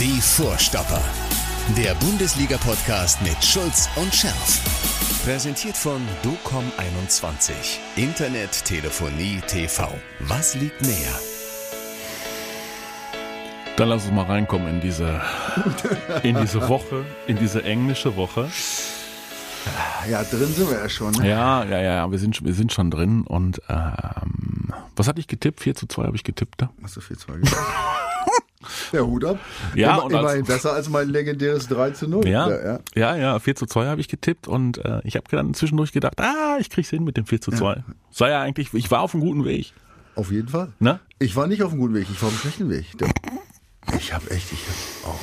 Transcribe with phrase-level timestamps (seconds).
[0.00, 1.00] Die Vorstopper.
[1.76, 4.60] Der Bundesliga-Podcast mit Schulz und Scherf.
[5.24, 7.52] Präsentiert von DOCOM21.
[7.94, 9.88] Internet, Telefonie, TV.
[10.18, 11.14] Was liegt näher?
[13.76, 15.20] Dann lass uns mal reinkommen in diese,
[16.24, 18.50] in diese Woche, in diese englische Woche.
[20.10, 21.12] Ja, drin sind wir ja schon.
[21.12, 21.28] Ne?
[21.28, 25.60] Ja, ja, ja, wir sind, wir sind schon drin und ähm, was hatte ich getippt?
[25.60, 26.70] 4 zu 2 habe ich getippt, da?
[26.82, 27.56] Hast du 4 zu 2 getippt?
[28.92, 29.38] Der Hut ab.
[29.74, 32.26] Ja, Immer, und immerhin besser als mein legendäres 3 zu 0.
[32.28, 32.80] Ja, ja.
[32.94, 36.20] ja, ja, 4 zu 2 habe ich getippt und äh, ich habe dann zwischendurch gedacht,
[36.20, 37.82] ah, ich krieg's hin mit dem 4 zu 2.
[38.10, 39.72] Sei ja eigentlich, ich war auf einem guten Weg.
[40.16, 40.72] Auf jeden Fall.
[40.78, 41.00] Ne?
[41.18, 42.86] Ich war nicht auf einem guten Weg, ich war auf einem schlechten Weg.
[43.98, 44.60] Ich habe echt, ich
[45.04, 45.16] habe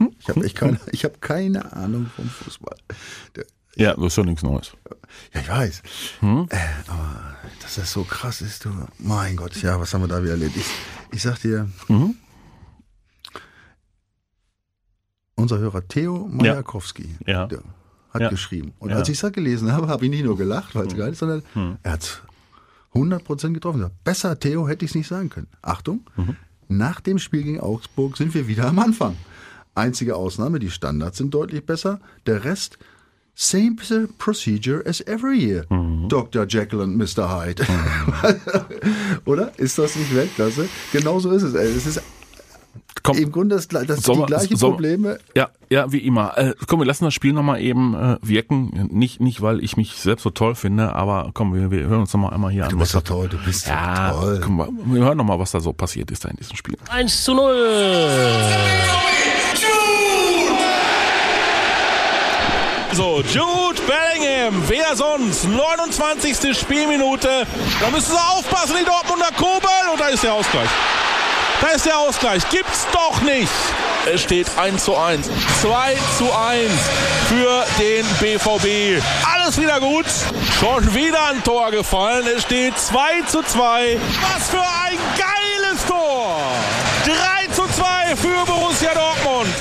[0.00, 2.76] oh, ich hab echt keine, ich habe keine Ahnung vom Fußball.
[3.34, 3.44] Der,
[3.76, 4.72] Ja, das ist ja nichts Neues.
[5.34, 5.82] ja, ich weiß.
[6.20, 6.46] Hm?
[6.50, 6.56] Äh,
[6.88, 8.70] aber dass das so krass ist, du.
[8.98, 10.56] Mein Gott, ja, was haben wir da wieder erlebt?
[10.56, 10.66] Ich,
[11.12, 12.14] ich sag dir, Mhm.
[15.36, 17.46] Unser Hörer Theo Majakowski Ja.
[17.46, 17.60] der
[18.12, 18.28] hat Ja.
[18.30, 18.72] geschrieben.
[18.78, 18.96] Und Ja.
[18.96, 21.42] als ich das gelesen habe, habe ich nicht nur gelacht, weil es geil ist, sondern
[21.82, 22.22] er hat
[22.94, 23.82] 100% getroffen.
[23.82, 25.48] Er Besser, Theo, hätte ich es nicht sagen können.
[25.62, 26.00] Achtung,
[26.68, 29.16] nach dem Spiel gegen Augsburg sind wir wieder am Anfang.
[29.74, 32.00] Einzige Ausnahme, die Standards sind deutlich besser.
[32.24, 32.78] Der Rest,
[33.34, 33.76] same
[34.16, 35.66] procedure as every year.
[36.08, 36.46] Dr.
[36.48, 37.28] Jekyll und Mr.
[37.38, 37.62] Hyde.
[39.26, 39.52] Oder?
[39.58, 40.66] Ist das nicht Weltklasse?
[40.92, 41.52] Genauso ist es.
[41.52, 42.02] Es ist
[43.06, 45.18] Komm, im Grunde das, das Sollen die wir- gleichen Probleme.
[45.34, 46.36] Ja, ja, wie immer.
[46.36, 48.88] Äh, komm, wir lassen das Spiel nochmal eben äh, wirken.
[48.92, 52.12] Nicht, nicht, weil ich mich selbst so toll finde, aber komm, wir, wir hören uns
[52.12, 52.78] nochmal einmal hier Du an.
[52.80, 54.40] bist doch toll, du bist ja, doch toll.
[54.44, 56.76] komm, mal, wir hören nochmal, was da so passiert ist da in diesem Spiel.
[56.90, 57.54] 1 zu 0.
[62.92, 65.44] So, Jude Bellingham, wer sonst?
[65.46, 66.56] 29.
[66.58, 67.28] Spielminute.
[67.80, 69.68] Da müssen sie aufpassen, die Dortmunder Kobel.
[69.92, 70.68] Und da ist der Ausgleich.
[71.60, 72.48] Da ist der Ausgleich.
[72.50, 73.48] Gibt's doch nicht.
[74.12, 75.28] Es steht 1 zu 1.
[75.62, 76.70] 2 zu 1
[77.28, 79.02] für den BVB.
[79.24, 80.06] Alles wieder gut.
[80.60, 82.26] Schon wieder ein Tor gefallen.
[82.36, 83.98] Es steht 2 zu 2.
[84.22, 86.36] Was für ein geiles Tor.
[87.04, 89.54] 3 zu 2 für Borussia Dortmund.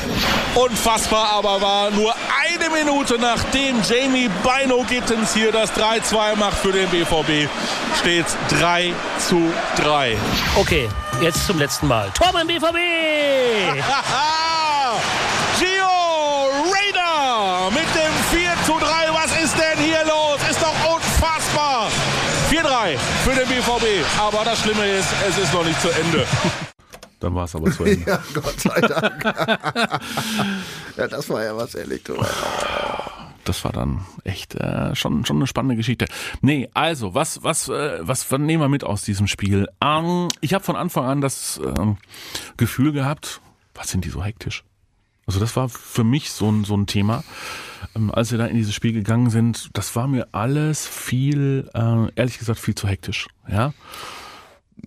[0.56, 6.72] Unfassbar aber war nur eine Minute nachdem Jamie Bino Gittens hier das 3-2 macht für
[6.72, 7.50] den BVB,
[8.00, 8.26] steht
[8.62, 9.52] 3 zu
[9.84, 10.18] 3.
[10.56, 10.88] Okay,
[11.20, 12.10] jetzt zum letzten Mal.
[12.12, 12.78] Tor beim BVB.
[13.86, 14.98] Haha!
[15.60, 18.88] Gio Reyna mit dem 4 zu 3.
[19.12, 20.40] Was ist denn hier los?
[20.50, 21.90] Ist doch unfassbar.
[22.50, 24.06] 4-3 für den BVB.
[24.18, 26.26] Aber das Schlimme ist, es ist noch nicht zu Ende.
[27.20, 28.06] Dann war es aber zu Ende.
[28.12, 29.24] Ja, Gott sei Dank.
[30.98, 32.04] ja, das war ja was, ehrlich.
[32.04, 32.16] Du.
[33.46, 36.08] Das war dann echt äh, schon schon eine spannende Geschichte.
[36.42, 39.68] Nee, also was was äh, was nehmen wir mit aus diesem Spiel?
[39.82, 41.98] Ähm, ich habe von Anfang an das ähm,
[42.58, 43.40] Gefühl gehabt,
[43.76, 44.64] was sind die so hektisch?
[45.28, 47.24] Also das war für mich so ein so ein Thema,
[47.96, 49.70] ähm, als wir da in dieses Spiel gegangen sind.
[49.74, 53.28] Das war mir alles viel, äh, ehrlich gesagt, viel zu hektisch.
[53.48, 53.74] Ja,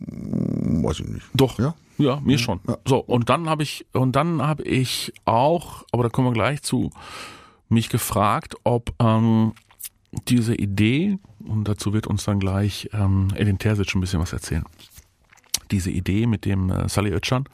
[0.01, 1.27] Weiß ich nicht.
[1.35, 1.59] doch.
[1.59, 1.75] Ja?
[1.99, 2.61] Ja, mir schon.
[2.87, 6.63] So, und dann habe ich, und dann habe ich auch, aber da kommen wir gleich
[6.63, 6.91] zu,
[7.69, 9.53] mich gefragt, ob ähm,
[10.29, 14.65] diese Idee, und dazu wird uns dann gleich ähm, Edin Terzic ein bisschen was erzählen,
[15.71, 17.45] diese Idee mit dem äh, Salih Özcan,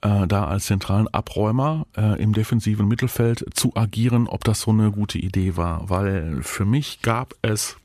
[0.00, 4.90] äh, da als zentralen Abräumer äh, im defensiven Mittelfeld zu agieren, ob das so eine
[4.90, 5.90] gute Idee war.
[5.90, 7.76] Weil für mich gab es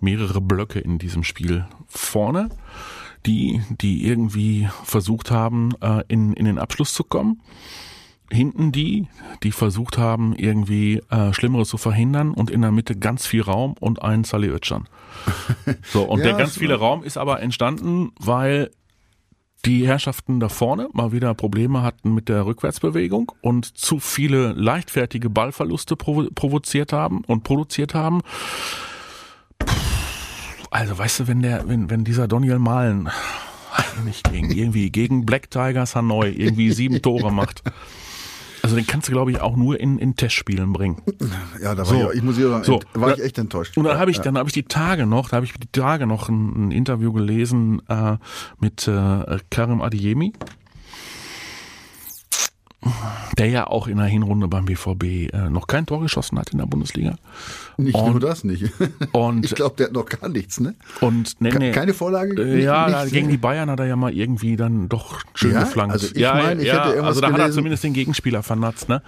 [0.00, 1.66] mehrere Blöcke in diesem Spiel.
[1.88, 2.48] Vorne,
[3.26, 7.42] die, die irgendwie versucht haben, äh, in, in den Abschluss zu kommen.
[8.30, 9.08] Hinten die,
[9.42, 13.74] die versucht haben, irgendwie äh, Schlimmeres zu verhindern und in der Mitte ganz viel Raum
[13.78, 14.88] und einen Salih Özcan.
[15.84, 18.70] So, und Ja, der ganz viele Raum ist aber entstanden, weil
[19.64, 25.30] die Herrschaften da vorne mal wieder Probleme hatten mit der Rückwärtsbewegung und zu viele leichtfertige
[25.30, 28.22] Ballverluste provo provoziert haben und produziert haben.
[30.72, 33.10] Also weißt du, wenn der, wenn, wenn dieser Daniel Malen
[34.06, 37.62] nicht gegen irgendwie gegen Black Tigers Hanoi irgendwie sieben Tore macht.
[38.62, 41.02] Also den kannst du, glaube ich, auch nur in, in Testspielen bringen.
[41.60, 42.10] Ja, da war So.
[42.12, 42.80] ich, ich muss hier sagen, So.
[42.94, 43.76] war ich echt enttäuscht.
[43.76, 46.06] Und dann habe ich, dann habe ich die Tage noch, da habe ich die Tage
[46.06, 48.16] noch ein, ein Interview gelesen äh,
[48.60, 50.32] mit äh, Karim Adiemi,
[53.38, 56.58] der ja auch in der Hinrunde beim BVB äh, noch kein Tor geschossen hat in
[56.58, 57.14] der Bundesliga.
[57.76, 58.64] Nicht und- nur das nicht.
[59.12, 60.74] Und ich glaube, der hat noch gar nichts, ne?
[61.00, 61.70] und nee, nee.
[61.72, 62.40] Keine Vorlage?
[62.42, 65.52] Äh, Nicht- ja, nichts, gegen die Bayern hat er ja mal irgendwie dann doch schön
[65.52, 65.60] Ja?
[65.60, 65.92] geflankt.
[65.92, 67.92] Also ich ja, meine, ich ja, hätte irgendwas also da hat er gelesen- zumindest den
[67.92, 69.02] Gegenspieler vernatzt, ne?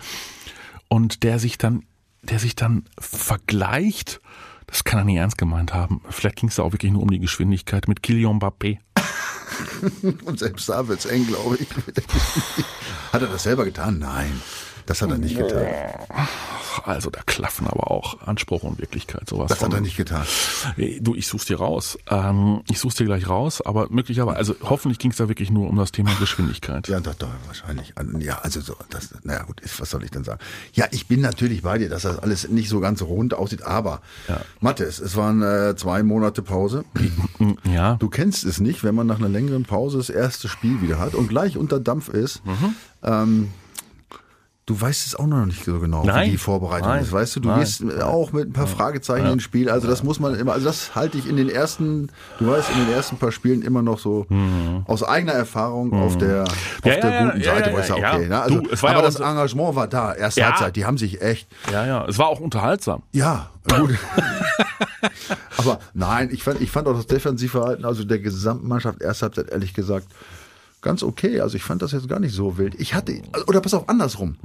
[0.89, 1.83] Und der sich dann,
[2.23, 4.21] der sich dann vergleicht,
[4.67, 6.01] das kann er nicht ernst gemeint haben.
[6.11, 8.79] Vielleicht ging es da auch wirklich nur um die Geschwindigkeit mit Kylian Mbappé.
[10.25, 11.69] Und selbst da wird's eng, glaube ich.
[13.13, 13.99] Hat er das selber getan?
[13.99, 14.41] Nein,
[14.87, 15.67] das hat er nicht getan.
[16.85, 19.49] Also da klaffen aber auch Anspruch und Wirklichkeit sowas.
[19.49, 19.75] Das hat von.
[19.79, 20.25] er nicht getan.
[20.77, 21.97] Äh, Du, ich such's dir raus.
[22.11, 25.77] Ähm, ich such's dir gleich raus, aber möglicherweise, also hoffentlich ging's da wirklich nur um
[25.77, 26.89] das Thema Geschwindigkeit.
[26.89, 27.95] Ja, doch, doch, wahrscheinlich.
[28.19, 30.41] Ja, also so, das, naja, gut, was soll ich denn sagen?
[30.73, 34.01] Ja, ich bin natürlich bei dir, dass das alles nicht so ganz rund aussieht, aber
[34.29, 34.41] Ja.
[34.61, 36.85] Mathis, es waren äh, zwei Monate Pause.
[37.65, 37.95] Ja.
[37.97, 41.15] Du kennst es nicht, wenn man nach einer längeren Pause das erste Spiel wieder hat
[41.15, 42.45] und gleich unter Dampf ist.
[42.45, 42.75] Mhm.
[43.03, 43.51] Ähm,
[44.67, 46.27] du weißt es auch noch nicht so genau, Nein.
[46.27, 47.03] wie die Vorbereitung Nein.
[47.03, 47.13] ist.
[47.13, 47.61] Weißt du, du Nein.
[47.61, 49.69] gehst auch mit ein paar Fragezeichen ins Spiel.
[49.69, 52.09] Also das muss man immer, also das halte ich in den ersten,
[52.39, 54.27] du weißt, in den ersten paar Spielen immer noch so
[54.87, 56.49] aus eigener Erfahrung auf der, auf
[56.85, 56.91] Mhm.
[56.91, 58.15] Ja, der ja, ja, guten ja, Seite, ja, sage, ja.
[58.15, 58.29] okay.
[58.29, 58.41] Ne?
[58.43, 60.47] Also, Du, ja aber das so- Engagement war da, erste Ja.
[60.49, 62.05] Halbzeit, die haben sich echt, Ja, ja.
[62.07, 63.03] Es war auch unterhaltsam.
[63.13, 63.91] ja, gut.
[65.57, 69.51] Aber nein, ich fand, ich fand auch das Defensivverhalten, also der gesamten Mannschaft, erste Halbzeit,
[69.51, 70.07] ehrlich gesagt,
[70.85, 71.41] ganz okay.
[71.41, 72.77] Also ich fand das jetzt gar nicht so wild.
[72.81, 74.37] Ich hatte, oder pass auf, andersrum.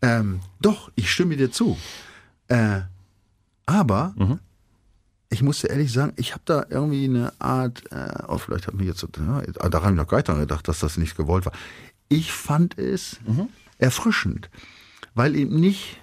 [0.00, 1.76] Ähm, doch, ich stimme dir zu.
[2.48, 2.80] Äh,
[3.66, 4.14] aber
[5.28, 8.86] ich musste ehrlich sagen, ich habe da irgendwie eine Art, äh, oh, vielleicht hat mich
[8.86, 11.52] jetzt, ja, da habe ich noch gar nicht dran gedacht, dass das nicht gewollt war.
[12.08, 13.18] Ich fand es
[13.78, 14.50] erfrischend,
[15.14, 15.98] weil eben nicht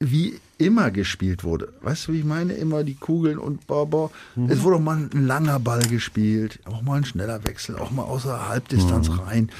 [0.00, 1.72] wie immer gespielt wurde.
[1.82, 2.52] Weißt du, wie ich meine?
[2.54, 4.10] Immer die Kugeln und boah, boah.
[4.48, 8.02] Es wurde auch mal ein langer Ball gespielt, auch mal ein schneller Wechsel, auch mal
[8.02, 9.50] außer Halbdistanz rein.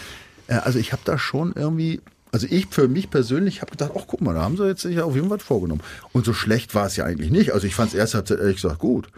[0.47, 2.01] Äh, Also ich habe da schon irgendwie,
[2.33, 5.01] also ich für mich persönlich habe gedacht, ach guck mal, da haben sie jetzt sich
[5.01, 5.83] auf jeden Fall was vorgenommen.
[6.13, 7.53] Und so schlecht war es ja eigentlich nicht.
[7.53, 9.09] Also ich fand es erst ehrlich gesagt gut.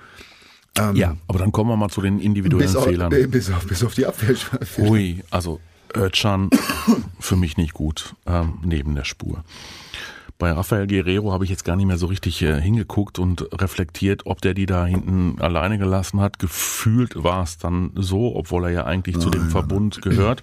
[0.94, 1.16] ja.
[1.26, 3.10] Aber dann kommen wir mal zu den individuellen Bis auf, Fehlern.
[3.30, 4.36] bis, auf, bis auf die Abwehr.
[4.78, 5.60] Ui, also
[5.96, 6.50] Özcan
[7.18, 9.44] für mich nicht gut ähm, neben der Spur.
[10.38, 14.26] Bei Rafael Guerrero habe ich jetzt gar nicht mehr so richtig äh, hingeguckt und reflektiert,
[14.26, 16.38] ob der die da hinten alleine gelassen hat.
[16.38, 20.42] Gefühlt war es dann so, obwohl er ja eigentlich zu dem Verbund gehört.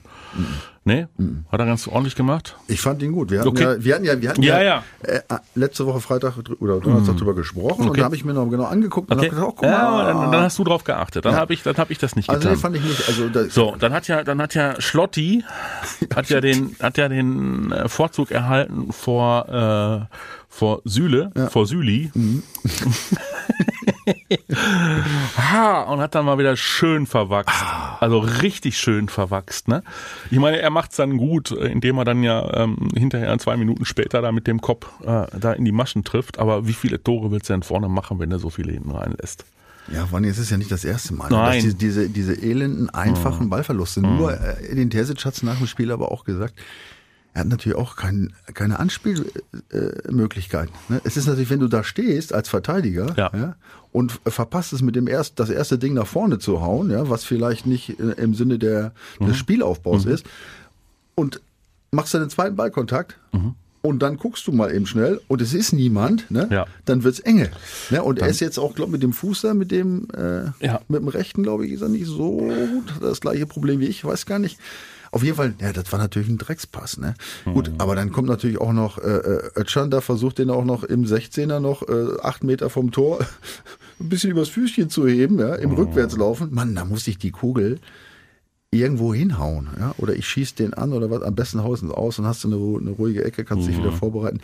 [0.86, 1.08] Nee?
[1.50, 2.58] Hat er ganz ordentlich gemacht?
[2.68, 3.32] Ich fand ihn gut.
[3.32, 3.64] Wir hatten Okay.
[3.64, 5.08] ja, wir hatten ja, wir hatten Ja, ja, ja.
[5.08, 5.22] Äh,
[5.56, 8.00] letzte Woche Freitag oder Donnerstag drüber gesprochen und Okay.
[8.02, 9.28] da habe ich mir noch genau angeguckt und Okay.
[9.28, 10.06] habe gedacht, oh, guck ja, mal.
[10.06, 11.24] dann, dann hast du drauf geachtet.
[11.24, 11.40] Dann Ja.
[11.40, 12.54] habe ich, dann habe ich das nicht also getan.
[12.54, 13.08] nee, fand ich nicht.
[13.08, 15.46] Also da, So, dann hat ja, dann hat ja Schlotti
[16.16, 20.16] hat ja den, hat ja den äh, Vorzug erhalten vor äh,
[20.54, 22.12] vor Süle, vor Süli.
[22.14, 22.44] Mhm.
[25.36, 27.50] ha, und hat dann mal wieder schön verwachst.
[27.50, 27.98] Ah.
[28.00, 29.82] Also richtig schön verwachst, ne?
[30.30, 34.22] Ich meine, er macht's dann gut, indem er dann ja ähm, hinterher zwei Minuten später
[34.22, 36.38] da mit dem Kopf äh, da in die Maschen trifft.
[36.38, 39.46] Aber wie viele Tore willst du denn vorne machen, wenn er so viele hinten reinlässt?
[39.92, 41.56] Ja, allem, es ist ja nicht das erste Mal, Nein.
[41.56, 44.02] dass diese, diese, diese elenden, einfachen Ballverluste.
[44.02, 46.54] Nur äh, Edin Terzic hat es nach dem Spiel aber auch gesagt,
[47.34, 50.74] er hat natürlich auch kein, keine Anspielmöglichkeiten.
[50.90, 51.02] Ne?
[51.04, 53.56] Es ist natürlich, wenn du da stehst als Verteidiger Ja.
[53.92, 57.24] und verpasst es mit dem erst, das erste Ding nach vorne zu hauen, ja, was
[57.24, 60.26] vielleicht nicht äh, im Sinne der, des Spielaufbaus ist,
[61.16, 61.42] und
[61.92, 63.18] machst dann den zweiten Ballkontakt
[63.82, 66.48] und dann guckst du mal eben schnell und es ist niemand, ne?
[66.50, 66.66] Ja.
[66.86, 67.52] dann wird's enge.
[67.92, 68.02] Ne?
[68.02, 70.82] Und er ist jetzt auch, glaube mit dem Fuß da, mit dem, äh, Ja.
[70.88, 72.94] mit dem rechten, glaube ich, ist er nicht so gut.
[73.02, 74.58] Das gleiche Problem wie ich, weiß gar nicht.
[75.14, 77.14] Auf jeden Fall, ja, das war natürlich ein Dreckspass, ne?
[77.46, 80.84] Gut, aber dann kommt natürlich auch noch äh, äh, Özcan, da versucht den auch noch
[80.84, 83.20] im 16er noch äh, acht Meter vom Tor
[84.00, 86.52] ein bisschen übers Füßchen zu heben, ja, im Rückwärtslaufen.
[86.52, 87.80] Mann, da muss ich die Kugel
[88.72, 92.26] irgendwo hinhauen, ja, oder ich schieß den an oder was, am besten haust aus und
[92.26, 94.42] hast du eine, eine ruhige Ecke, kannst dich wieder vorbereiten.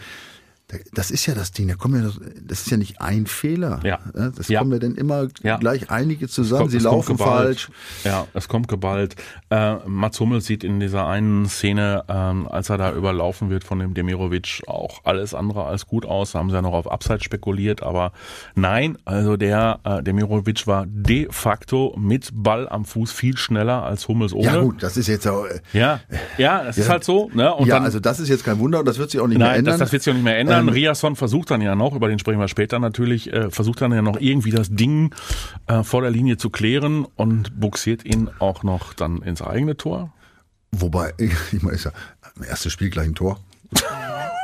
[0.69, 2.11] Da- Das ist ja das Ding, da kommen ja,
[2.43, 3.79] das ist ja nicht ein Fehler.
[3.83, 3.99] Ja.
[4.13, 4.59] Das Ja.
[4.59, 5.57] kommen ja dann immer Ja.
[5.57, 7.69] gleich einige zusammen, kommt- sie laufen falsch.
[8.03, 9.15] Ja, es kommt geballt.
[9.49, 13.79] Äh, Mats Hummels sieht in dieser einen Szene, ähm, als er da überlaufen wird von
[13.79, 16.33] dem Demirovic, auch alles andere als gut aus.
[16.33, 18.11] Da haben sie ja noch auf Abseits spekuliert, aber
[18.53, 24.07] nein, also der äh, Demirovic war de facto mit Ball am Fuß viel schneller als
[24.07, 24.45] Hummels ohne.
[24.45, 25.99] Ja gut, das ist jetzt auch, äh, Ja,
[26.37, 26.91] ja, das ist Ja.
[26.93, 27.29] halt so.
[27.33, 27.51] Ne?
[27.55, 29.39] Und ja, dann, also das ist jetzt kein Wunder und das wird sich auch nicht
[29.39, 29.73] mehr Nein, ändern.
[29.73, 30.58] das, das wird sich auch nicht mehr ändern.
[30.59, 33.91] Ähm, Riasson versucht dann ja noch, über den sprechen wir später natürlich, äh, versucht dann
[33.91, 35.13] ja noch irgendwie das Ding
[35.67, 40.13] äh, vor der Linie zu klären und buxiert ihn auch noch dann ins eigene Tor.
[40.71, 41.91] Wobei, ich meine, ist ja
[42.35, 43.39] im ersten Spiel gleich ein Tor.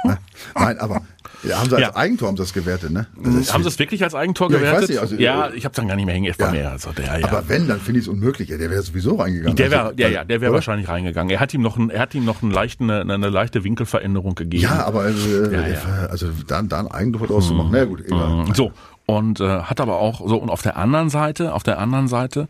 [0.03, 0.17] Ne?
[0.55, 1.01] Nein, aber
[1.47, 1.95] ja, haben sie als Ja.
[1.95, 3.07] Eigentor haben sie das gewertet, ne?
[3.23, 4.81] Das ist- Haben sie es wirklich als Eigentor Ja, ich gewertet?
[4.83, 6.51] weiß nicht, also, ja, äh, ich habe dann gar nicht mehr hängen Ja.
[6.51, 6.71] mehr.
[6.71, 7.27] Also der, ja.
[7.27, 8.47] Aber wenn, dann finde ich es unmöglich.
[8.49, 9.55] Der wäre sowieso reingegangen.
[9.55, 11.29] der wäre, Also, ja, ja, der wäre wahrscheinlich reingegangen.
[11.31, 14.35] Er hat ihm noch, ein, er hat ihm noch einen leichten, eine, eine leichte Winkelveränderung
[14.35, 14.63] gegeben.
[14.63, 15.79] Ja, aber äh, Ja, ja.
[16.09, 18.45] also da, da ein Eigentor draus zu machen, na ja, gut, egal.
[18.53, 18.71] So,
[19.05, 22.47] und äh, hat aber auch so, und auf der anderen Seite, auf der anderen Seite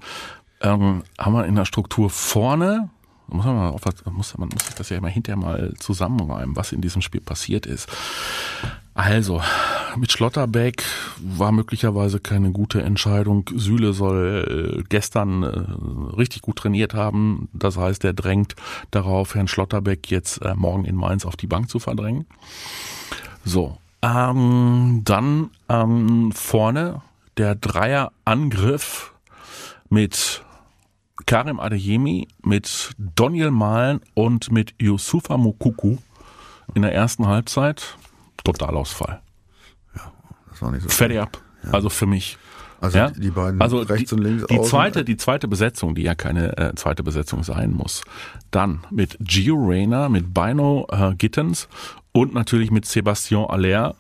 [0.62, 2.90] ähm, haben wir in der Struktur vorne,
[3.28, 6.56] muss man, mal auf, was- muss, man muss sich das ja immer hinterher mal zusammenreimen,
[6.56, 7.90] was in diesem Spiel passiert ist.
[8.96, 9.42] Also,
[9.98, 10.84] mit Schlotterbeck
[11.20, 13.50] war möglicherweise keine gute Entscheidung.
[13.54, 17.50] Süle soll äh, gestern äh, richtig gut trainiert haben.
[17.52, 18.56] Das heißt, er drängt
[18.92, 22.25] darauf, Herrn Schlotterbeck jetzt äh, morgen in Mainz auf die Bank zu verdrängen.
[23.44, 27.02] So, ähm, dann ähm, vorne
[27.36, 29.14] der Dreierangriff
[29.90, 30.42] mit
[31.25, 35.98] Karim Adeyemi, mit Daniel Malen und mit Yusufa Mukuku
[36.74, 37.98] in der ersten Halbzeit.
[38.46, 39.20] Totalausfall.
[40.50, 41.38] Das war nicht so Fertig ab.
[41.72, 42.38] Also für mich.
[42.80, 43.10] Also Ja?
[43.10, 44.70] die- die beiden also rechts die, und links Die außen.
[44.70, 48.04] zweite, die zweite Besetzung, die ja keine äh, zweite Besetzung sein muss.
[48.52, 51.68] Dann mit Gio Reyna, mit Bino äh, Gittens
[52.14, 53.96] und natürlich mit Sebastian Aller.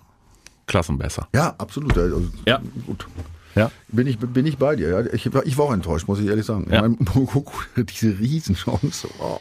[0.67, 1.27] Klassenbesser.
[1.35, 1.95] Ja, absolut.
[1.97, 2.59] Also, Ja.
[2.87, 3.05] Gut.
[3.55, 3.71] Ja.
[3.87, 4.89] Bin ich, bin ich bei dir.
[4.89, 4.99] Ja.
[5.13, 6.67] Ich, war- ich war auch enttäuscht, muss ich ehrlich sagen.
[6.69, 6.75] Ja.
[6.77, 9.07] Ich meine, Mokoko, diese Riesenchance.
[9.17, 9.39] Wow.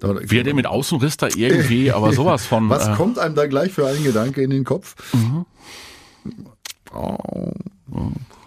[0.00, 2.68] Da- Wie er den mit Außenriss da irgendwie, aber sowas von.
[2.70, 4.94] Was äh, kommt einem da gleich für ein Gedanke in den Kopf?
[5.12, 5.44] Mhm.
[6.94, 7.18] Oh,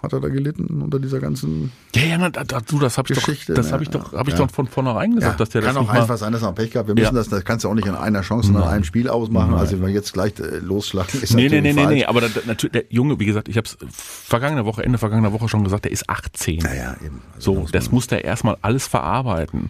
[0.07, 3.07] hat er da gelitten unter dieser ganzen Ja, ja, na, da, da, du, das habe
[3.11, 3.71] ich Geschichte, doch, das ne?
[3.73, 4.45] habe ich doch, habe ich Ja.
[4.45, 6.71] doch von vornherein gesagt, dass der kann das auch nicht einfach sein, dass er Pech
[6.71, 6.87] gehabt.
[6.87, 7.11] Wir müssen Ja.
[7.11, 8.69] das, das kannst du auch nicht in einer Chance und in Nein.
[8.69, 9.53] einem Spiel ausmachen.
[9.53, 11.95] Also wenn wir jetzt gleich äh, losschlagen, ist Nee, nee, natürlich nee, nee, falsch.
[11.95, 15.31] nee, aber da, natürlich, der Junge, wie gesagt, ich habe es vergangene Woche, Ende vergangener
[15.33, 16.59] Woche schon gesagt, der ist 18.
[16.59, 17.21] Naja, eben.
[17.35, 19.69] Also So, muss das muss der erstmal alles verarbeiten.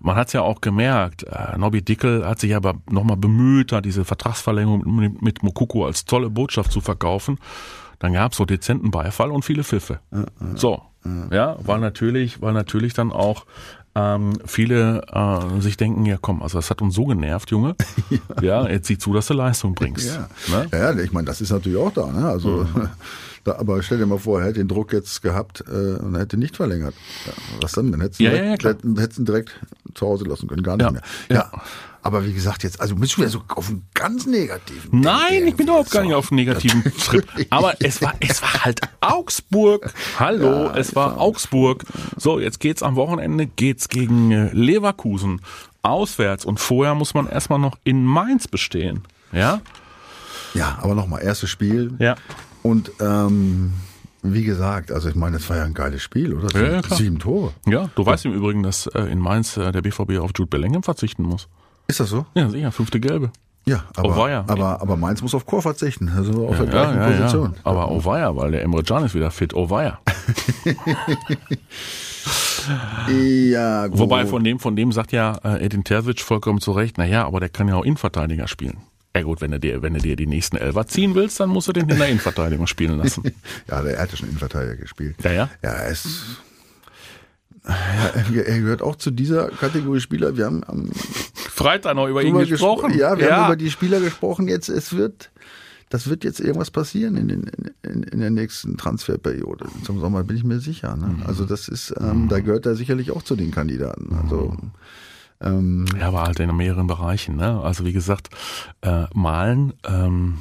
[0.00, 3.80] Man hat es ja auch gemerkt, äh, Nobby Dickel hat sich aber nochmal bemüht, da
[3.80, 7.38] diese Vertragsverlängerung mit, mit Mokoko als tolle Botschaft zu verkaufen.
[8.04, 9.98] Dann gab es so dezenten Beifall und viele Pfiffe.
[10.56, 10.82] So,
[11.30, 13.46] ja, weil natürlich, weil natürlich dann auch
[13.94, 17.76] ähm, viele äh, sich denken, ja komm, also das hat uns so genervt, Junge.
[18.42, 18.68] ja.
[18.68, 20.16] jetzt sieh zu, dass du Leistung bringst.
[20.16, 20.66] Ja, Ne?
[20.70, 22.08] ja, ja ich meine, das ist natürlich auch da.
[22.08, 22.28] Ne?
[22.28, 22.66] Also,
[23.44, 26.22] da, aber stell dir mal vor, er hätte den Druck jetzt gehabt äh, und er
[26.22, 26.94] hätte nicht verlängert.
[27.26, 27.92] Ja, was dann?
[27.92, 29.60] Dann hättest du Ja, direkt, ja, ja, hätten, direkt
[29.94, 31.02] zu Hause lassen können, gar nicht Ja, mehr.
[31.28, 31.36] ja.
[31.36, 31.50] Ja.
[32.02, 35.00] Aber wie gesagt, jetzt, also bist du ja so auf einen ganz negativen.
[35.00, 37.24] Nein, ich bin überhaupt gar nicht auf einem negativen Trip.
[37.48, 39.90] Aber es war, es war halt Augsburg.
[40.18, 41.82] Hallo, es war Augsburg.
[42.18, 45.40] So, jetzt geht's am Wochenende, geht's gegen äh, Leverkusen
[45.80, 49.04] auswärts und vorher muss man erstmal noch in Mainz bestehen.
[49.32, 49.62] Ja?
[50.52, 51.94] Ja, aber nochmal, erstes Spiel.
[51.98, 52.16] Ja.
[52.64, 53.74] Und ähm,
[54.22, 56.48] wie gesagt, also ich meine, es war ja ein geiles Spiel, oder?
[56.58, 56.98] Ja, ja, klar.
[56.98, 57.52] Sieben Tore.
[57.66, 60.82] Ja, du weißt im Übrigen, dass äh, in Mainz äh, der BVB auf Jude Bellingham
[60.82, 61.46] verzichten muss.
[61.88, 62.24] Ist das so?
[62.34, 63.30] Ja, sicher, fünfte Gelbe.
[63.66, 64.44] Ja, aber, ja.
[64.48, 66.10] aber, aber Mainz muss auf Chor verzichten.
[66.16, 67.52] Also auf der Ja, gleichen ja, Position.
[67.54, 67.60] ja.
[67.64, 69.52] Aber oh weia, weil der Emre Can ist wieder fit.
[69.54, 69.98] Oh weia.
[73.08, 73.98] Ja, gut.
[73.98, 77.38] Wobei von dem, von dem sagt ja äh, Edin Terzic vollkommen zu Recht, naja, aber
[77.40, 78.78] der kann ja auch Innenverteidiger spielen.
[79.16, 81.68] Ja gut, wenn du dir, wenn du dir die nächsten Elfer ziehen willst, dann musst
[81.68, 83.22] du den in der Innenverteidigung spielen lassen.
[83.70, 85.16] Ja, der hat ja schon Innenverteidiger gespielt.
[85.22, 85.50] Ja, ja.
[85.62, 86.06] Ja, er ist.
[87.66, 87.74] Ja,
[88.34, 90.36] er er gehört auch zu dieser Kategorie Spieler.
[90.36, 92.92] Wir haben am Freitag noch über ihn gesprochen.
[92.92, 94.48] gespro- Ja, wir haben über die Spieler gesprochen.
[94.48, 95.30] Jetzt, es wird,
[95.88, 97.50] das wird jetzt irgendwas passieren in, den,
[97.82, 99.64] in, in der nächsten Transferperiode.
[99.84, 100.94] Zum Sommer bin ich mir sicher.
[100.96, 101.16] Ne?
[101.26, 104.14] Also das ist, ähm, da gehört er sicherlich auch zu den Kandidaten.
[104.22, 104.56] Also
[105.44, 107.36] ähm, Ja, aber halt in mehreren Bereichen.
[107.36, 107.60] Ne?
[107.62, 108.30] Also wie gesagt,
[108.82, 110.38] äh, Malen, ähm,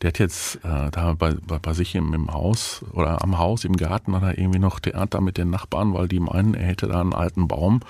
[0.00, 3.64] der hat jetzt äh, da bei, bei, bei sich im, im Haus oder am Haus,
[3.64, 6.88] im Garten, hat er irgendwie noch Theater mit den Nachbarn, weil die meinen, er hätte
[6.88, 7.80] da einen alten Baum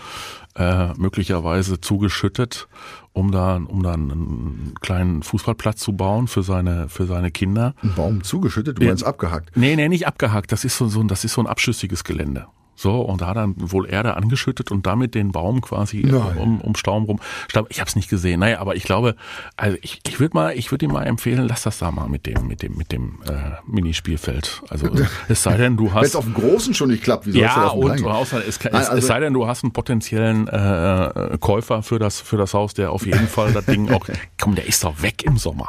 [0.54, 2.68] äh, möglicherweise zugeschüttet,
[3.14, 7.74] um da, um da einen kleinen Fußballplatz zu bauen für seine, für seine Kinder.
[7.82, 9.56] ein Baum zugeschüttet, du meinst abgehackt.
[9.56, 10.52] Nee, nee, nicht abgehakt.
[10.52, 12.44] Das ist so, so, ein- das ist so ein abschüssiges Gelände.
[12.82, 16.36] So, und da hat er wohl Erde angeschüttet und damit den Baum quasi äh, Nein.
[16.36, 17.20] um, um Staum rum.
[17.68, 18.40] Ich habe es nicht gesehen.
[18.40, 19.14] Naja, aber ich glaube,
[19.56, 22.26] also ich, ich würde mal, ich würde ihm mal empfehlen, lass das da mal mit
[22.26, 24.62] dem, mit dem, mit dem äh, Minispielfeld.
[24.68, 24.90] Also
[25.28, 27.42] es sei denn, du Wenn es hast auf dem Großen schon nicht klappt, wie soll
[27.42, 28.04] ja, und Kleinen?
[28.04, 32.00] außer es, es, also- es sei denn, du hast einen potenziellen äh, äh, Käufer für
[32.00, 34.04] das für das Haus, der auf jeden Fall das Ding auch.
[34.40, 35.68] Komm, der ist doch weg im Sommer.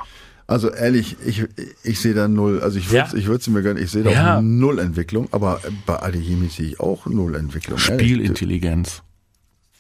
[0.54, 1.46] Also ehrlich, ich,
[1.84, 3.18] ich sehe da null, also ich würde Ja.
[3.18, 4.38] ich würde mir gerne, ich sehe da Ja.
[4.38, 7.80] auch null Entwicklung, aber bei Adeyemi sehe ich auch null Entwicklung.
[7.80, 9.02] Spielintelligenz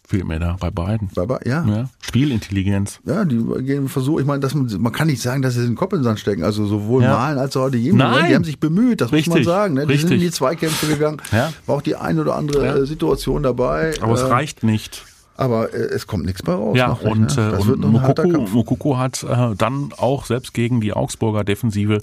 [0.07, 1.09] fehlt mir da bei beiden.
[1.15, 2.99] Aber ja, Ja, Spielintelligenz.
[3.05, 5.75] ja, die gehen Versuch, ich meine, dass man, man kann nicht sagen, dass sie den
[5.75, 7.11] Kopf in den Sand stecken, also sowohl Ja.
[7.17, 8.03] Malen als auch Adeyemi, ne?
[8.05, 8.29] Nein.
[8.29, 9.85] die haben sich bemüht, das muss man Richtig, sagen, ne?
[9.85, 10.29] die sind in richtig.
[10.31, 11.53] die Zweikämpfe gegangen, Ja.
[11.67, 13.93] war auch die ein oder andere Situation dabei.
[14.01, 15.05] Aber es äh, reicht nicht.
[15.35, 16.77] Aber äh, es kommt nichts mehr raus.
[16.77, 17.57] Ja, und, ne?
[17.57, 18.47] äh, und Mokoko.
[18.51, 21.99] Mokoko hat äh, dann auch selbst gegen die Augsburger Defensive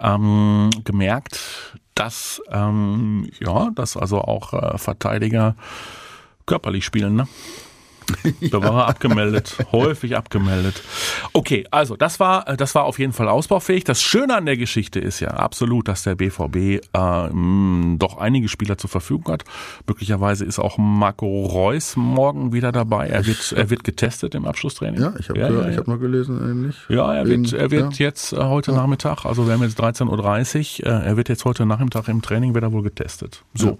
[0.00, 1.38] ähm, gemerkt,
[1.94, 5.54] dass ähm, ja, dass also auch äh, Verteidiger
[6.46, 7.16] körperlich spielen.
[7.16, 7.28] Ne?
[8.50, 10.82] Da war er abgemeldet, häufig abgemeldet.
[11.32, 13.84] Okay, also das war äh, das war auf jeden Fall ausbaufähig.
[13.84, 18.48] Das Schöne an der Geschichte ist ja absolut, dass der BVB äh, mh, doch einige
[18.48, 19.44] Spieler zur Verfügung hat.
[19.86, 23.08] Möglicherweise ist auch Marco Reus morgen wieder dabei.
[23.08, 25.00] Er wird er wird getestet im Abschlusstraining.
[25.00, 26.76] Ja, ich habe ja, ja, ja, ich hab mal gelesen, eigentlich.
[26.88, 28.06] Ja, er wird, er wird ja.
[28.06, 31.66] jetzt äh, heute Nachmittag, also wir haben jetzt 13.30 Uhr, äh, er wird jetzt heute
[31.66, 33.44] Nachmittag im Training, wird er wohl getestet.
[33.54, 33.78] So.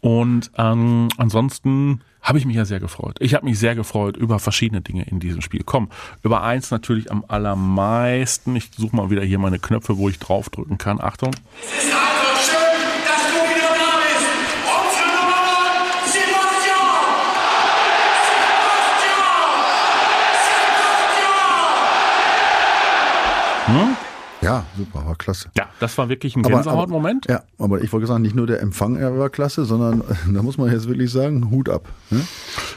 [0.00, 3.18] Und ähm, ansonsten habe ich mich ja sehr gefreut.
[3.20, 5.62] Ich habe mich sehr gefreut über verschiedene Dinge in diesem Spiel.
[5.64, 5.90] Komm,
[6.22, 8.56] über eins natürlich am allermeisten.
[8.56, 11.00] Ich suche mal wieder hier meine Knöpfe, wo ich draufdrücken kann.
[11.00, 11.32] Achtung.
[24.44, 25.48] Ja, super, war klasse.
[25.56, 27.26] Ja, das war wirklich ein Gänsehautmoment.
[27.28, 30.58] Ja, aber ich wollte sagen, nicht nur der Empfang er war klasse, sondern da muss
[30.58, 31.88] man jetzt wirklich sagen, Hut ab.
[32.10, 32.20] Ne?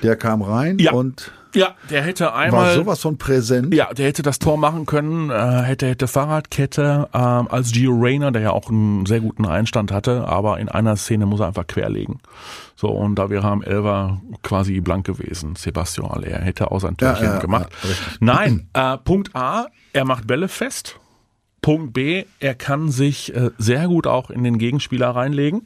[0.04, 0.94] Der kam rein Ja.
[0.94, 2.76] und Ja, der hätte war einmal.
[2.76, 3.74] sowas von präsent.
[3.74, 8.32] Ja, der hätte das Tor machen können, äh, hätte hätte Fahrradkette ähm, als Gio Reyna,
[8.32, 11.68] der ja auch einen sehr guten Einstand hatte, aber in einer Szene muss er einfach
[11.68, 12.20] querlegen.
[12.76, 16.28] So und da wäre am Elfer quasi blank gewesen, Sebastian Aller.
[16.28, 17.70] Er hätte auch sein Törchen Ja, ja, gemacht.
[17.84, 17.90] ja.
[18.20, 21.00] Nein, äh, Punkt A, er macht Bälle fest.
[21.68, 25.64] Punkt B, er kann sich äh, sehr gut auch in den Gegenspieler reinlegen.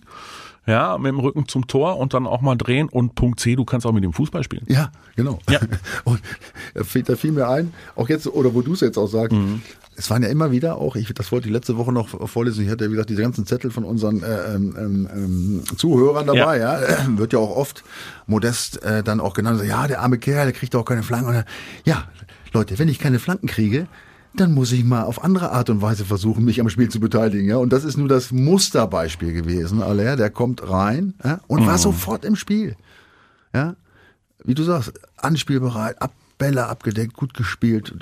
[0.65, 2.89] Ja, mit dem Rücken zum Tor und dann auch mal drehen.
[2.89, 4.65] Und Punkt C, du kannst auch mit dem Fußball spielen.
[4.67, 5.37] Ja, genau.
[5.47, 5.59] Ja.
[6.03, 6.19] Und
[6.73, 9.61] da fiel, mir ein, auch jetzt, oder wo du es jetzt auch sagst, Mhm.
[9.95, 12.71] es waren ja immer wieder auch, ich, das wollte ich letzte Woche noch vorlesen, ich
[12.71, 16.79] hatte ja, wie gesagt, diese ganzen Zettel von unseren äh, ähm, ähm, Zuhörern dabei, ja.
[17.15, 17.83] wird ja auch oft
[18.25, 21.43] modest äh, dann auch genannt, so, ja, der arme Kerl, der kriegt auch keine Flanken.
[21.85, 22.05] Ja,
[22.53, 23.87] Leute, wenn ich keine Flanken kriege,
[24.33, 27.47] dann muss ich mal auf andere Art und Weise versuchen, mich am Spiel zu beteiligen.
[27.47, 27.57] Ja?
[27.57, 29.81] Und das ist nur das Musterbeispiel gewesen.
[29.81, 31.41] Aller, der kommt rein ja?
[31.47, 32.75] und war sofort im Spiel.
[33.53, 33.75] Ja,
[34.43, 37.93] wie du sagst, anspielbereit, ab, Bälle abgedeckt, gut gespielt.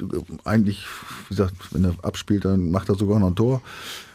[0.46, 0.86] Eigentlich,
[1.28, 3.62] wie gesagt, wenn er abspielt, dann macht er sogar noch ein Tor.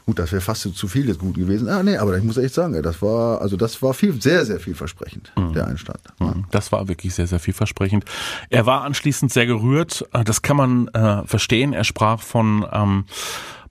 [0.07, 1.69] Gut, das wäre fast zu viel des Guten gewesen.
[1.69, 4.61] Ah, nee, aber ich muss echt sagen, das war, also das war viel, sehr, sehr
[4.61, 6.01] vielversprechend, der Einstand.
[6.21, 6.35] Ja.
[6.51, 8.05] Das war wirklich sehr, sehr vielversprechend.
[8.51, 10.07] Er war anschließend sehr gerührt.
[10.25, 11.73] Das kann man äh, verstehen.
[11.73, 13.05] Er sprach von ähm,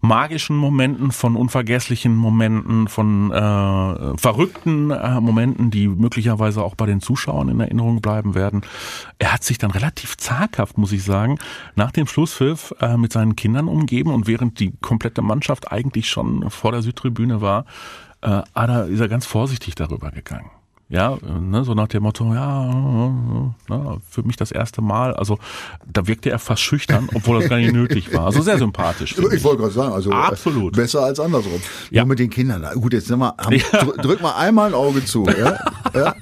[0.03, 6.99] magischen Momenten, von unvergesslichen Momenten, von äh, verrückten äh, Momenten, die möglicherweise auch bei den
[6.99, 8.61] Zuschauern in Erinnerung bleiben werden.
[9.17, 11.39] Er hat sich dann relativ zaghaft, muss ich sagen,
[11.75, 16.49] nach dem Schlusspfiff äh, mit seinen Kindern umgeben und während die komplette Mannschaft eigentlich schon
[16.49, 17.65] vor der Südtribüne war,
[18.21, 20.49] äh, hat ist er ganz vorsichtig darüber gegangen.
[20.93, 25.15] Ja, ne, so nach dem Motto, ja, ne, für mich das erste Mal.
[25.15, 25.39] Also
[25.91, 28.27] da wirkte er fast schüchtern, obwohl das gar nicht nötig war.
[28.27, 29.15] Also sehr sympathisch.
[29.15, 30.75] finde Ich wollte gerade sagen, also äh, Absolut.
[30.75, 31.59] besser als andersrum.
[31.89, 32.03] Ja.
[32.03, 32.61] Nur mit den Kindern.
[32.61, 35.57] Na Gut, jetzt sag mal, haben, drück, drück mal einmal ein Auge zu, ja?
[35.95, 36.15] ja?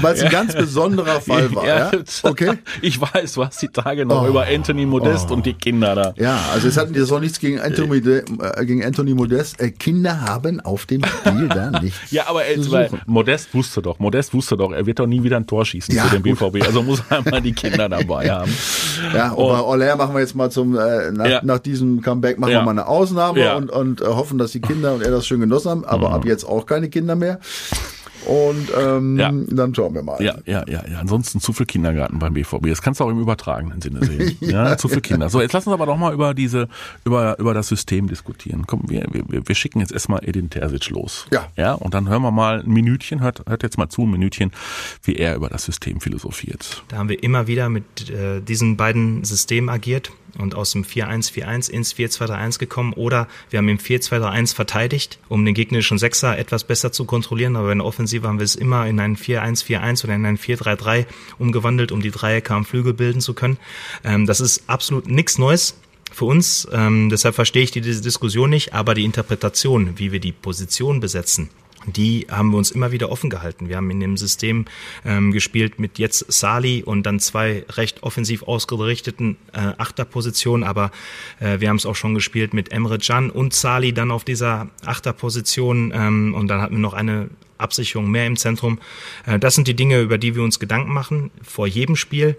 [0.00, 1.90] Weil es ein ganz besonderer Fall war, ja?
[2.22, 2.52] Okay?
[2.82, 4.28] Ich weiß, du hast die Tage noch Oh.
[4.28, 6.14] über Anthony Modest und die Kinder da.
[6.16, 9.60] Ja, also es hat das auch nichts gegen Anthony, äh, gegen Anthony Modest.
[9.60, 12.90] Äh, Kinder haben auf dem Spiel da nichts Ja, aber jetzt, weil.
[13.06, 16.04] Modest wusste doch, Modest wusste doch, er wird doch nie wieder ein Tor schießen Ja,
[16.04, 16.38] für den gut.
[16.52, 16.64] BVB.
[16.66, 18.52] Also muss er einmal die Kinder dabei haben.
[19.14, 21.40] Ja, und bei Aller machen wir jetzt mal zum äh, nach, Ja.
[21.42, 22.60] nach diesem Comeback machen Ja.
[22.60, 25.40] wir mal eine Ausnahme und, und äh, hoffen, dass die Kinder und er das schön
[25.40, 27.38] genossen haben, aber ab jetzt auch keine Kinder mehr.
[28.24, 29.30] Und ähm, Ja.
[29.32, 30.20] dann schauen wir mal.
[30.22, 30.98] Ja, ja, ja, ja.
[30.98, 32.66] Ansonsten zu viel Kindergarten beim BVB.
[32.68, 34.36] Das kannst du auch im übertragenen Sinne sehen.
[34.40, 34.76] ja.
[34.76, 35.28] zu viel Kinder.
[35.28, 36.68] So, jetzt lass uns aber doch mal über diese,
[37.04, 38.64] über, über das System diskutieren.
[38.66, 41.26] Komm, wir, wir, wir schicken jetzt erstmal Edin Terzic los.
[41.32, 41.48] Ja.
[41.56, 44.52] Ja, und dann hören wir mal ein Minütchen, hört, hört jetzt mal zu, ein Minütchen,
[45.02, 46.82] wie er über das System philosophiert.
[46.88, 51.70] Da haben wir immer wieder mit äh, diesen beiden Systemen agiert und aus dem 4-1-4-1
[51.70, 52.92] ins 4-2-3-1 gekommen.
[52.92, 57.72] Oder wir haben im 4-2-3-1 verteidigt, um den gegnerischen Sechser etwas besser zu kontrollieren, aber
[57.72, 61.06] in der Offensive haben wir es immer in einen 4-1-4-1 oder in einen 4-3-3
[61.38, 63.58] umgewandelt, um die Dreiecke am Flügel bilden zu können.
[64.04, 65.76] Ähm, das ist absolut nichts Neues
[66.12, 70.20] für uns, ähm, deshalb verstehe ich die, diese Diskussion nicht, aber die Interpretation, wie wir
[70.20, 71.50] die Position besetzen,
[71.86, 73.68] die haben wir uns immer wieder offen gehalten.
[73.68, 74.64] Wir haben in dem System
[75.04, 80.90] ähm, gespielt mit jetzt Sali und dann zwei recht offensiv ausgerichteten äh, Achterpositionen, aber
[81.40, 84.68] äh, wir haben es auch schon gespielt mit Emre Can und Sali dann auf dieser
[84.84, 88.78] Achterposition ähm, und dann hatten wir noch eine Absicherung mehr im Zentrum.
[89.26, 92.36] Äh, das sind die Dinge, über die wir uns Gedanken machen vor jedem Spiel.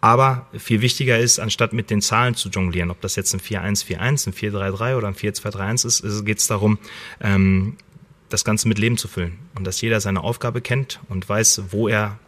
[0.00, 4.28] Aber viel wichtiger ist, anstatt mit den Zahlen zu jonglieren, ob das jetzt ein 4-1-4-1,
[4.28, 6.78] ein 4-3-3 oder ein 4-2-3-1 ist, geht es darum,
[7.20, 7.76] ähm,
[8.28, 11.88] das Ganze mit Leben zu füllen und dass jeder seine Aufgabe kennt und weiß, wo
[11.88, 12.18] er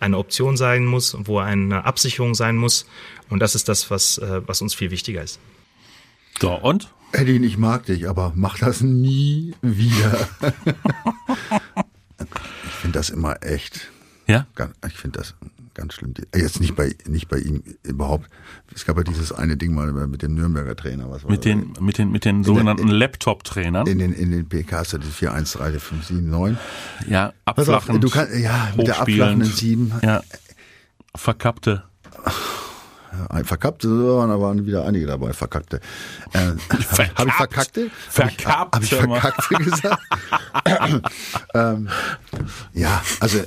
[0.00, 2.86] eine Option sein muss, wo er eine Absicherung sein muss.
[3.28, 5.40] Und das ist das, was, äh, was uns viel wichtiger ist.
[6.40, 6.92] So, und?
[7.12, 10.28] Eddie, ich mag dich, aber mach das nie wieder.
[12.64, 13.90] ich finde das immer echt.
[14.26, 14.46] Ja?
[14.86, 15.34] Ich finde das
[15.78, 16.12] ganz schlimm.
[16.34, 18.28] Äh, Jetzt nicht bei, nicht bei ihm überhaupt.
[18.74, 21.10] Es gab ja dieses eine Ding mal mit dem Nürnberger Trainer.
[21.10, 21.44] Was war Mit das?
[21.46, 23.86] den, mit den, mit den sogenannten Laptop-Trainern.
[23.86, 26.58] in den, in den PKs, die 4, 1, 3, 5, 7, 9.
[27.08, 28.04] Ja, Pass auf, abflachend.
[28.04, 29.92] du kannst, ja, mit der abflachenden 7.
[30.02, 30.22] Ja.
[31.14, 31.84] Verkappte.
[33.44, 35.80] Verkappte da waren wieder einige dabei, verkackte.
[36.32, 37.32] Äh, Habe ich Verkappt.
[37.32, 37.90] verkackte?
[38.10, 39.20] Verkappt, Habe ich, hör mal.
[39.20, 40.02] verkackte gesagt?
[41.54, 41.88] ähm,
[42.74, 43.46] ja, also äh,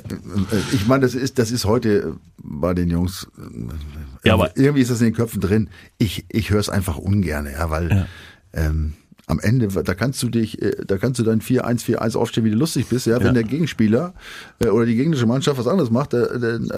[0.72, 4.90] ich meine, das ist, das ist heute bei den Jungs, äh, Ja, aber- irgendwie ist
[4.90, 5.70] das in den Köpfen drin.
[5.98, 8.08] Ich, ich höre es einfach ungern, ja, weil
[8.52, 8.94] ähm,
[9.32, 12.56] am Ende, da kannst du dich, äh, da kannst du dann 4-1-4-1 aufstehen, wie du
[12.56, 13.18] lustig bist, ja.
[13.18, 13.32] Wenn Ja.
[13.32, 14.14] der Gegenspieler
[14.60, 16.68] äh, oder die gegnerische Mannschaft was anderes macht, äh, dann,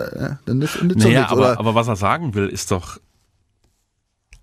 [0.47, 2.99] dann nützt doch Naja, aber, Oder, aber was er sagen will, ist doch,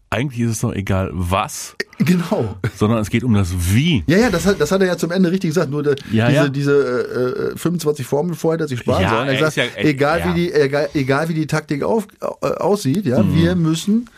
[0.10, 2.58] eigentlich ist es doch egal was, genau.
[2.76, 4.04] sondern es geht um das Wie.
[4.08, 5.72] Ja, ja, das hat, das hat er ja zum Ende richtig gesagt.
[5.72, 6.50] Nur der, Ja, diese, ja.
[6.50, 9.28] diese äh, äh, 25 Formeln vorher, dass sie sparen Ja, sollen.
[9.30, 10.22] Er er sagt, ist ja- egal.
[10.26, 13.36] Wie die, egal, egal wie die Taktik auf, äh, aussieht, ja, Mhm.
[13.36, 14.10] wir müssen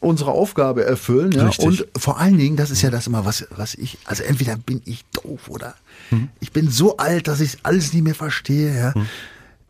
[0.00, 1.32] unsere Aufgabe erfüllen.
[1.32, 1.64] Ja, Richtig.
[1.66, 4.80] und vor allen Dingen, das ist ja das immer, was, was ich, also entweder bin
[4.84, 5.74] ich doof oder
[6.10, 6.28] Mhm.
[6.40, 8.74] ich bin so alt, dass ich alles nicht mehr verstehe.
[8.74, 8.94] Ja.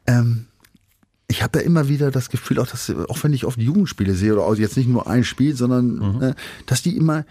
[0.07, 0.47] Ähm,
[1.27, 4.35] ich habe ja immer wieder das Gefühl, auch, dass, auch wenn ich oft Jugendspiele sehe
[4.35, 6.35] oder auch jetzt nicht nur ein Spiel, sondern äh,
[6.67, 7.25] dass die immer,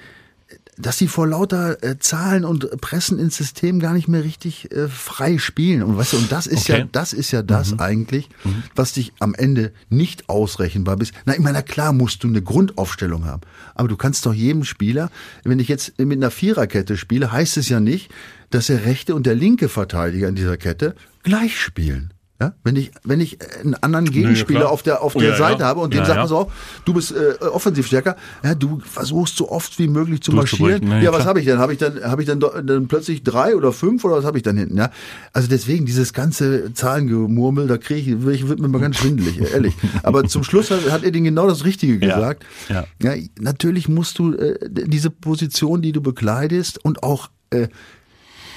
[0.77, 4.87] dass die vor lauter äh, Zahlen und Pressen ins System gar nicht mehr richtig äh,
[4.87, 5.81] frei spielen.
[5.83, 6.79] Und weißt du, und das ist Okay.
[6.79, 8.29] ja, das ist ja das eigentlich,
[8.75, 11.13] was dich am Ende nicht ausrechenbar bist.
[11.25, 13.41] Na, ich meine, na klar musst du eine Grundaufstellung haben.
[13.75, 15.09] Aber du kannst doch jedem Spieler,
[15.43, 18.11] wenn ich jetzt mit einer Viererkette spiele, heißt es ja nicht,
[18.49, 22.13] dass der rechte und der linke Verteidiger in dieser Kette gleich spielen.
[22.39, 24.71] Ja, wenn ich wenn ich einen anderen Gegenspieler klar.
[24.71, 25.65] auf der auf Oh, der ja, Seite ja.
[25.69, 26.21] habe und dem Ja, sagt ja.
[26.21, 26.51] pass auf,
[26.85, 30.87] du bist äh, offensiv stärker, ja, du versuchst so oft wie möglich zu marschieren.
[30.87, 31.57] ja, Ja, ja, was habe ich denn?
[31.57, 34.43] Habe ich dann habe ich dann, dann plötzlich drei oder fünf oder was habe ich
[34.43, 34.77] dann hinten?
[34.77, 34.91] Ja,
[35.33, 39.73] also deswegen dieses ganze Zahlengemurmel, da kriege ich, ich wird mir mal ganz schwindelig, ehrlich.
[40.03, 42.45] Aber zum Schluss hat, hat er den genau das Richtige Ja, gesagt.
[42.69, 42.85] ja.
[43.01, 47.67] ja natürlich musst du äh, diese Position, die du bekleidest und auch äh,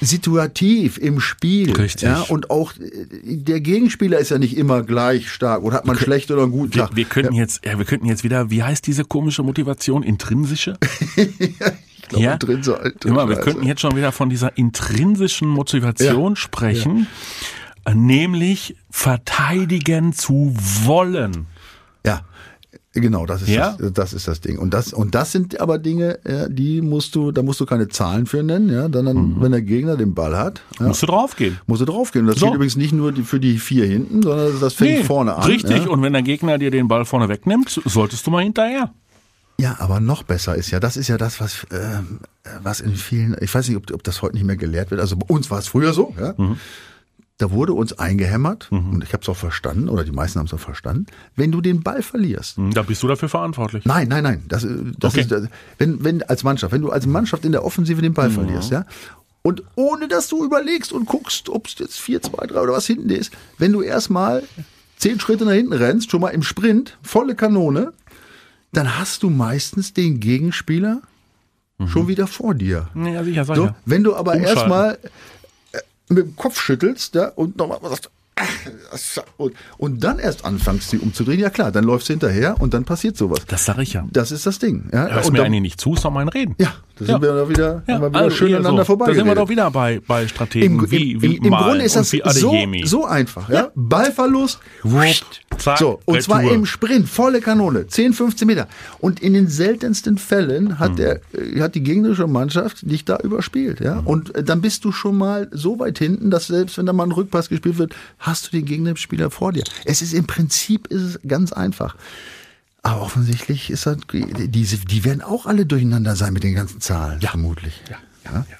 [0.01, 1.71] situativ im Spiel.
[1.73, 2.03] Richtig.
[2.03, 5.97] Ja, und auch äh, der Gegenspieler ist ja nicht immer gleich stark oder hat man
[5.97, 6.95] schlecht oder einen guten Wir, Tag.
[6.95, 10.03] wir könnten jetzt, ja, wir könnten jetzt wieder, wie heißt diese komische Motivation?
[10.03, 10.77] Intrinsische?
[11.15, 11.73] glaube,
[12.23, 12.35] Ja.
[12.37, 13.05] drin so alt.
[13.05, 16.35] Immer, wir könnten jetzt schon wieder von dieser intrinsischen Motivation Ja.
[16.35, 17.07] sprechen,
[17.85, 21.45] äh, nämlich verteidigen zu wollen.
[22.05, 22.21] Ja,
[22.93, 23.75] genau, das ist, Ja?
[23.79, 24.57] das, das ist das Ding.
[24.59, 27.87] Und das, und das sind aber Dinge, ja, die musst du, da musst du keine
[27.87, 31.59] Zahlen für nennen, ja, sondern wenn der Gegner den Ball hat, ja, Musst du draufgehen.
[31.67, 32.25] musst du draufgehen.
[32.25, 32.47] Und das So.
[32.47, 35.43] gilt übrigens nicht nur die, für die vier hinten, sondern das fängt Nee, vorne an.
[35.43, 35.89] Richtig, Ja.
[35.89, 38.91] und wenn der Gegner dir den Ball vorne wegnimmt, solltest du mal hinterher.
[39.59, 42.19] Ja, aber noch besser ist ja, das ist ja das, was, ähm,
[42.63, 44.99] was in vielen, ich weiß nicht, ob, ob das heute nicht mehr gelehrt wird.
[44.99, 46.33] Also bei uns war es früher so, ja.
[46.35, 46.57] Mhm.
[47.41, 50.53] Da wurde uns eingehämmert, und ich habe es auch verstanden, oder die meisten haben es
[50.53, 52.57] auch verstanden, wenn du den Ball verlierst.
[52.57, 53.83] Hm, Da bist du dafür verantwortlich.
[53.85, 54.43] Nein, nein, nein.
[54.47, 55.21] Das, äh, das Okay.
[55.21, 55.47] ist, das-
[55.79, 58.85] wenn, wenn als Mannschaft, wenn du als Mannschaft in der Offensive den Ball verlierst, ja,
[59.41, 62.85] und ohne dass du überlegst und guckst, ob es jetzt 4, 2, 3 oder was
[62.85, 64.43] hinten ist, wenn du erstmal
[64.97, 67.91] zehn Schritte nach hinten rennst, schon mal im Sprint, volle Kanone,
[68.71, 71.01] dann hast du meistens den Gegenspieler
[71.87, 72.89] schon wieder vor dir.
[72.93, 75.07] Ja, sicher, So, wenn du aber erstmal äh,
[76.11, 78.43] mit dem Kopf schüttelst ja, und nochmal sagst, "Ah,
[79.37, 82.85] und, und dann erst anfängst, sie umzudrehen, ja klar, dann läufst du hinterher und dann
[82.85, 83.39] passiert sowas.
[83.47, 84.05] Das sag ich ja.
[84.11, 84.89] Das ist das Ding.
[84.93, 86.55] Ja, Hörst und mir dann, eigentlich nicht zu, ist doch mein Reden.
[86.59, 87.21] ja da sind Ja.
[87.21, 88.85] wir da wieder, wir wieder also schön hier aneinander so.
[88.87, 89.05] vorbei.
[89.07, 91.83] Da sind wir doch wieder bei, bei Strategen Im, wie, im, wie im, Im Grunde
[91.85, 93.49] ist das so, so einfach.
[93.49, 93.71] Ja?
[93.75, 95.15] Ballverlust, Wupp,
[95.57, 96.53] zack, so, und zwar Retour.
[96.53, 98.67] im Sprint, volle Kanone, 10, 15 Meter.
[98.99, 100.79] Und in den seltensten Fällen Mhm.
[100.79, 103.79] hat, der, äh, hat die gegnerische Mannschaft dich da überspielt.
[103.79, 104.01] Ja?
[104.01, 104.07] Mhm.
[104.07, 107.03] Und äh, dann bist du schon mal so weit hinten, dass selbst wenn da mal
[107.03, 109.63] ein Rückpass gespielt wird, hast du den Gegenspieler vor dir.
[109.85, 111.95] Es ist im Prinzip ist es ganz einfach.
[112.83, 117.21] Aber offensichtlich ist das, diese, die werden auch alle durcheinander sein mit den ganzen Zahlen,
[117.21, 117.81] vermutlich.
[117.89, 118.57] Ja, ja, ja.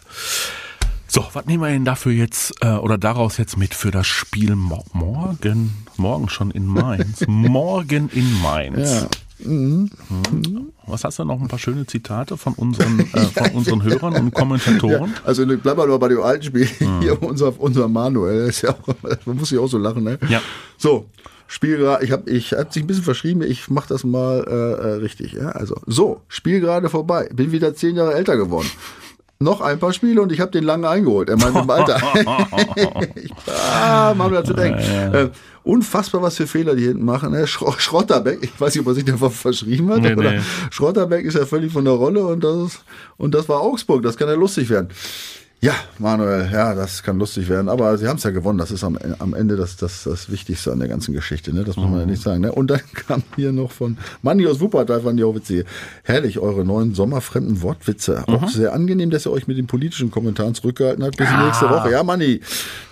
[1.08, 4.56] So, was nehmen wir denn dafür jetzt äh, oder daraus jetzt mit für das Spiel
[4.56, 5.86] mo morgen?
[5.98, 7.22] Morgen schon in Mainz.
[7.28, 9.08] morgen in Mainz.
[9.40, 9.90] Mhm.
[10.86, 14.34] Was hast du noch ein paar schöne Zitate von unseren, äh, von unseren Hörern und
[14.34, 15.12] Kommentatoren?
[15.12, 16.70] Ja, also ne, bleib mal nur bei dem alten Spiel.
[17.02, 20.20] Hier unser, unser Manuel, ist ja auch, man muss sich auch so lachen, ne?
[20.30, 20.42] Ja.
[20.78, 21.08] So,
[21.54, 24.54] Spiel gerade, ich habe ich hab sich ein bisschen verschrieben, ich mach das mal äh,
[24.54, 25.34] äh, richtig.
[25.34, 25.50] Ja?
[25.50, 28.72] Also, so, Spiel gerade vorbei, bin wieder zehn Jahre älter geworden.
[29.38, 31.28] Noch ein paar Spiele und ich habe den lange eingeholt.
[31.28, 32.02] Er meinte im Alter.
[33.48, 34.80] ah, hat zu denken.
[34.80, 35.30] Äh,
[35.64, 37.34] unfassbar, was für Fehler die hinten machen.
[37.34, 37.46] Ne?
[37.48, 40.00] Schro Schrotterbeck, ich weiß nicht, ob er sich davon verschrieben hat.
[40.00, 40.40] Nee, nee.
[40.70, 42.80] Schrotterbeck ist ja völlig von der Rolle und das,
[43.18, 44.04] und das war Augsburg.
[44.04, 44.88] Das kann ja lustig werden.
[45.64, 47.70] Ja, Manuel, ja, das kann lustig werden.
[47.70, 48.58] Aber sie haben es ja gewonnen.
[48.58, 51.54] Das ist am, am Ende das, das, das Wichtigste an der ganzen Geschichte.
[51.54, 51.64] Ne?
[51.64, 52.42] Das muss man ja nicht sagen.
[52.42, 52.52] Ne?
[52.52, 55.68] Und dann kam hier noch von Manni aus Wuppertal, auch witzig.
[56.02, 58.24] Herrlich, eure neuen sommerfremden Wortwitze.
[58.28, 61.18] Auch sehr angenehm, dass ihr euch mit den politischen Kommentaren zurückgehalten habt.
[61.18, 61.92] Bis nächste Woche.
[61.92, 62.42] Ja, Manni,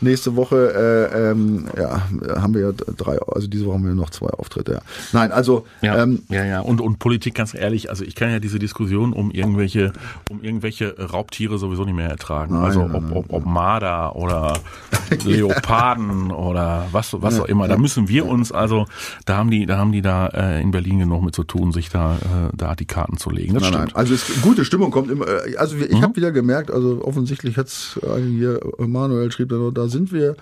[0.02, 2.04] nächste Woche äh, ähm, ja,
[2.40, 4.74] haben wir ja drei, also diese Woche haben wir noch zwei Auftritte.
[4.74, 4.82] Ja.
[5.12, 6.60] Nein, also Ja, ähm, ja, ja.
[6.60, 9.92] Und, und Politik, ganz ehrlich, also ich kann ja diese Diskussion um irgendwelche,
[10.30, 12.59] um irgendwelche Raubtiere sowieso nicht mehr ertragen.
[12.60, 14.60] Also nein, ob, ob, ob Marder oder
[15.24, 17.68] Leoparden oder was, was auch immer.
[17.68, 18.86] Da müssen wir uns, also
[19.26, 21.90] da haben die, da haben die da äh, in Berlin genug mit zu tun, sich
[21.90, 23.54] da, äh, da die Karten zu legen.
[23.54, 23.82] Das Nein, nein.
[23.90, 23.96] stimmt.
[23.98, 25.28] Also es, gute Stimmung kommt immer.
[25.28, 30.12] äh, Also ich habe wieder gemerkt, also offensichtlich hat's äh, hier Manuel schrieb da sind
[30.12, 30.36] wir.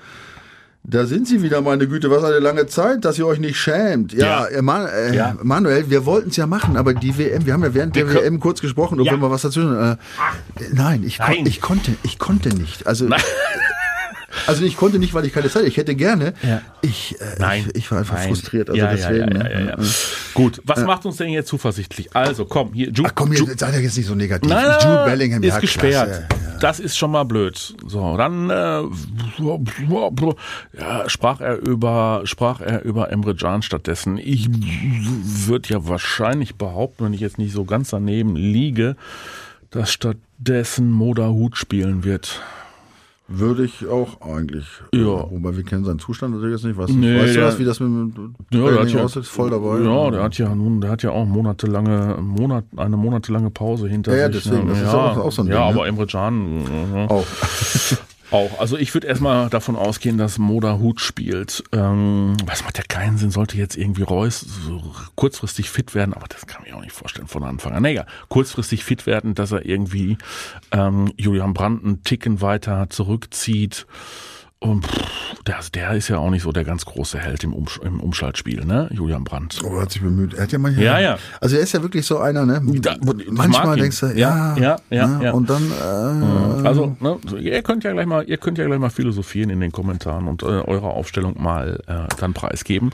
[0.89, 4.13] Da sind Sie wieder, meine Güte, was eine lange Zeit, dass ihr euch nicht schämt.
[4.13, 4.45] Ja, Ja.
[4.45, 5.35] äh, Man, äh, Ja.
[5.43, 8.15] Manuel, wir wollten es ja machen, aber die WM, wir haben ja während der Wir
[8.21, 9.11] kö- WM kurz gesprochen, ob Ja.
[9.11, 9.77] wir mal was dazwischen.
[9.77, 9.97] Äh,
[10.71, 11.45] nein, ich, kon, Nein.
[11.45, 12.87] ich konnte, ich konnte nicht.
[12.87, 13.05] Also,
[14.45, 15.65] also ich konnte nicht, weil ich keine Zeit.
[15.65, 16.33] Ich hätte gerne.
[16.43, 16.61] Ja.
[16.81, 17.65] Ich, äh, Nein.
[17.69, 18.27] ich, ich war einfach Nein.
[18.29, 18.69] frustriert.
[18.69, 19.31] Also ja, deswegen.
[19.31, 19.51] ja, ja, ne?
[19.51, 19.89] ja, ja, ja.
[20.33, 22.15] Gut, was macht uns denn jetzt zuversichtlich?
[22.15, 24.49] Also komm, hier, Ju Ach komm, Ju jetzt seid ihr jetzt nicht so negativ.
[24.49, 26.25] Nein, Jude Bellingham, ist ja, gesperrt.
[26.59, 27.75] Das ist schon mal blöd.
[27.85, 28.81] So, dann äh,
[30.77, 34.17] ja, sprach er über sprach er über Emre Can stattdessen.
[34.17, 38.95] Ich würde ja wahrscheinlich behaupten, wenn ich jetzt nicht so ganz daneben liege,
[39.69, 42.41] dass stattdessen Moda Hut spielen wird.
[43.29, 44.65] Würde ich auch eigentlich.
[44.93, 45.01] Ja.
[45.01, 46.77] Äh, Wobei wir kennen seinen Zustand natürlich jetzt nicht.
[46.77, 49.25] Weißt, Nee, weißt du der- das, wie das mit dem Ja, der hat ja, aussieht?
[49.25, 49.79] Voll dabei.
[49.81, 54.13] Ja, der hat ja nun, der hat ja auch monatelange, Monat, eine monatelange Pause hinter
[54.15, 54.43] Ja, ja, sich.
[54.43, 54.69] deswegen, ne?
[54.69, 55.79] das ist ja, auch- auch so ein Ja, Ding, ne?
[55.81, 56.61] aber Emre Can
[56.95, 57.25] äh, Auch.
[58.31, 58.59] auch.
[58.59, 61.63] Also ich würde erstmal davon ausgehen, dass Moda Hut spielt.
[61.71, 64.81] Ähm, was macht ja keinen Sinn, sollte jetzt irgendwie Reus so
[65.15, 67.83] kurzfristig fit werden, aber das kann ich auch nicht vorstellen von Anfang an.
[67.83, 70.17] Naja, kurzfristig fit werden, dass er irgendwie
[70.71, 73.85] ähm, Julian Brandt einen Ticken weiter zurückzieht.
[74.59, 77.77] Und pff, der, der ist ja auch nicht so der ganz große Held im, Umsch
[77.83, 78.89] im Umschaltspiel, ne?
[78.91, 79.59] Julian Brandt.
[79.63, 80.33] Aber er hat sich bemüht.
[80.33, 80.83] Er hat ja manchmal.
[80.83, 81.17] Ja, ja.
[81.39, 82.59] Also er ist ja wirklich so einer, ne?
[82.81, 82.97] Da-
[83.29, 85.25] Manchmal denkst du, Ja, ja, ja, ja, ne?
[85.25, 85.31] ja.
[85.33, 88.89] Und dann, äh, Also, ne, ihr könnt ja gleich mal, ihr könnt ja gleich mal
[88.89, 92.89] philosophieren in den Kommentaren und äh, eure Aufstellung mal äh, dann preisgeben.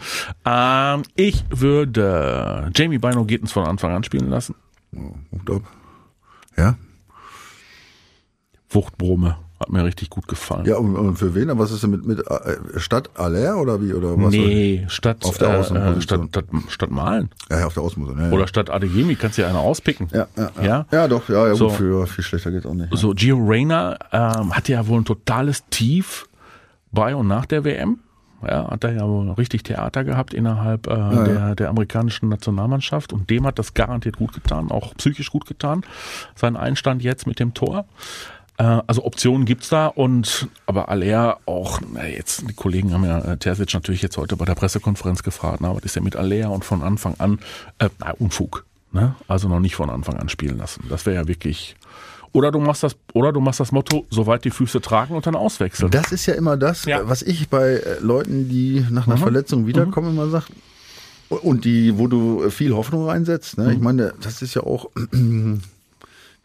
[0.45, 4.55] Ähm, ich würde Jamie Bino geht uns von Anfang an spielen lassen.
[5.47, 5.63] ob-
[6.57, 6.75] ja.
[8.69, 10.65] Wuchtbrumme hat mir richtig gut gefallen.
[10.65, 11.49] Ja, und, und für wen?
[11.49, 13.93] Aber was ist denn mit, mit äh, Stadt Aller oder wie?
[13.93, 14.31] Oder was?
[14.31, 16.29] nee, statt, Auf der äh, äh, Außenposition.
[16.29, 17.29] statt, statt, statt Malen.
[17.49, 18.17] Ja, ja, auf der Außenmusik.
[18.17, 18.31] Ja, ja.
[18.31, 20.07] Oder statt Adeyemi kannst du ja eine auspicken.
[20.13, 20.63] ja, ja, ja.
[20.63, 20.85] Ja?
[20.91, 21.67] ja, doch, ja, ja, So.
[21.69, 22.95] gut, für, viel schlechter geht's auch nicht.
[22.95, 26.27] So, Gio Reyna ähm, hatte ja wohl ein totales Tief
[26.91, 27.99] bei und nach der WM.
[28.45, 33.29] Ja, hat er ja wohl richtig Theater gehabt innerhalb äh, der, der amerikanischen Nationalmannschaft und
[33.29, 35.85] dem hat das garantiert gut getan, auch psychisch gut getan.
[36.35, 37.85] Sein Einstand jetzt mit dem Tor.
[38.57, 43.19] Äh, also Optionen gibt's da und aber Aller auch, na jetzt, die Kollegen haben ja
[43.19, 46.51] äh, Terzic natürlich jetzt heute bei der Pressekonferenz gefragt, na, was ist denn mit Aller
[46.51, 47.39] und von Anfang an,
[47.79, 48.65] äh, na, Unfug.
[48.91, 49.15] Ne?
[49.27, 50.83] Also noch nicht von Anfang an spielen lassen.
[50.89, 51.75] Das wäre ja wirklich.
[52.31, 55.35] Oder du machst das, oder du machst das Motto, soweit die Füße tragen und dann
[55.35, 55.91] auswechseln.
[55.91, 57.07] Das ist ja immer das, Ja.
[57.07, 60.45] was ich bei äh, Leuten, die nach einer Verletzung wiederkommen, immer sage.
[61.29, 63.57] Und die, wo du viel Hoffnung reinsetzt.
[63.57, 63.73] Ne?
[63.73, 64.89] Ich meine, das ist ja auch.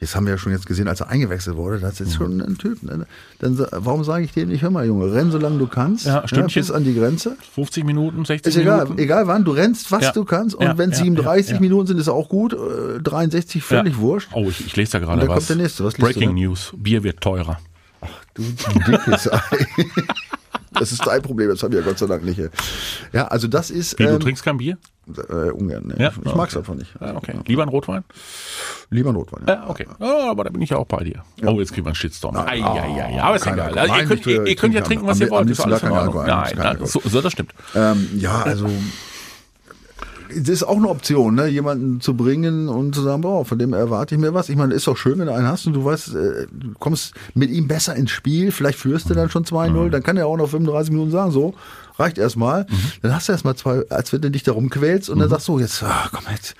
[0.00, 1.80] Das haben wir ja schon jetzt gesehen, als er eingewechselt wurde.
[1.80, 2.84] Das ist schon ein Typ.
[2.84, 3.06] Ne?
[3.40, 6.06] Dann, warum sage ich dir nicht, hör mal, Junge, renn so lange du kannst.
[6.06, 6.62] Ja, Stündchen.
[6.62, 7.36] bis an die Grenze.
[7.56, 8.98] 50 Minuten, 60 Ist egal, Minuten.
[9.00, 10.12] egal wann, du rennst, was Ja.
[10.12, 10.54] du kannst.
[10.54, 11.60] Und Ja, wenn ja, 37 ja, ja.
[11.60, 12.52] Minuten sind, ist auch gut.
[12.54, 13.98] Äh, 63 völlig Ja.
[14.00, 14.28] wurscht.
[14.34, 15.34] Oh, ich, ich lese da gerade da was.
[15.34, 15.84] kommt der nächste.
[15.84, 16.32] Was Breaking?
[16.34, 16.72] News.
[16.76, 17.58] Bier wird teurer.
[18.34, 18.42] Du
[18.86, 19.40] dickes Ei.
[20.78, 22.40] Das ist dein Problem, das haben wir ja Gott sei Dank nicht.
[23.12, 23.98] Ja, also das ist.
[23.98, 24.78] Wie, du ähm, trinkst kein Bier?
[25.30, 25.94] Äh, ungern, ne?
[25.98, 26.12] Ja?
[26.24, 26.90] Ich mag's einfach nicht.
[27.00, 27.34] Ja, okay.
[27.46, 28.04] Lieber ein Rotwein?
[28.90, 29.44] Lieber Notwein.
[29.46, 29.54] Ja.
[29.54, 29.86] Ja, okay.
[30.00, 31.22] Ja, aber da bin ich ja auch bei dir.
[31.46, 32.36] Oh, jetzt kriegen wir einen Shitstorm.
[32.36, 33.78] Ei, ei, ei, aber ist egal.
[33.78, 35.26] Also, ihr, Nein, könnt, ich, ihr, äh, ihr könnt ja trinke trinken, am- was ihr
[35.26, 35.42] am wollt.
[35.42, 36.26] Ist liebsten alles in gar keinen Ordnung.
[36.26, 37.52] Nein, kein nein so, so, das stimmt.
[37.74, 38.68] Ähm, ja, also.
[40.28, 41.46] Das ist auch eine Option, ne?
[41.46, 44.48] jemanden zu bringen und zu sagen, boah, von dem erwarte ich mir was.
[44.48, 47.14] Ich meine, ist doch schön, wenn du einen hast und du weißt, äh, du kommst
[47.34, 50.36] mit ihm besser ins Spiel, vielleicht führst du dann schon 2-0, dann kann er auch
[50.36, 51.54] noch 35 Minuten sagen, so,
[51.98, 52.66] reicht erstmal.
[53.02, 55.58] Dann hast du erstmal zwei, als wenn du dich darum quälst und dann sagst du,
[55.58, 56.54] jetzt, ah, komm jetzt,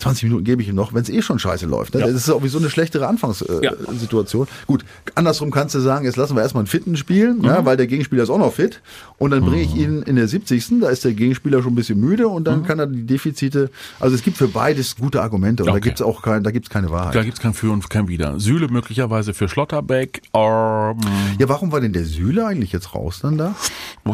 [0.00, 1.94] 20 Minuten gebe ich ihm noch, wenn es eh schon scheiße läuft.
[1.94, 2.00] Ne?
[2.00, 2.06] Ja.
[2.06, 4.46] Das ist sowieso eine schlechtere Anfangssituation.
[4.46, 4.52] Ja.
[4.62, 4.66] Äh.
[4.66, 4.84] Gut,
[5.14, 8.22] andersrum kannst du sagen, jetzt lassen wir erstmal einen Fitten spielen, ja, weil der Gegenspieler
[8.22, 8.80] ist auch noch fit.
[9.18, 10.80] Und dann bringe ich ihn in der 70.
[10.80, 13.70] Da ist der Gegenspieler schon ein bisschen müde und dann kann er die Defizite.
[13.98, 15.80] Also es gibt für beides gute Argumente und da Okay.
[15.82, 17.14] gibt's auch kein, da gibt's keine Wahrheit.
[17.14, 18.38] Da gibt's kein Für und kein Wider.
[18.40, 20.22] Sühle möglicherweise für Schlotterbeck.
[20.34, 20.96] Ähm,
[21.38, 23.54] Ja, warum war denn der Süle eigentlich jetzt raus dann da?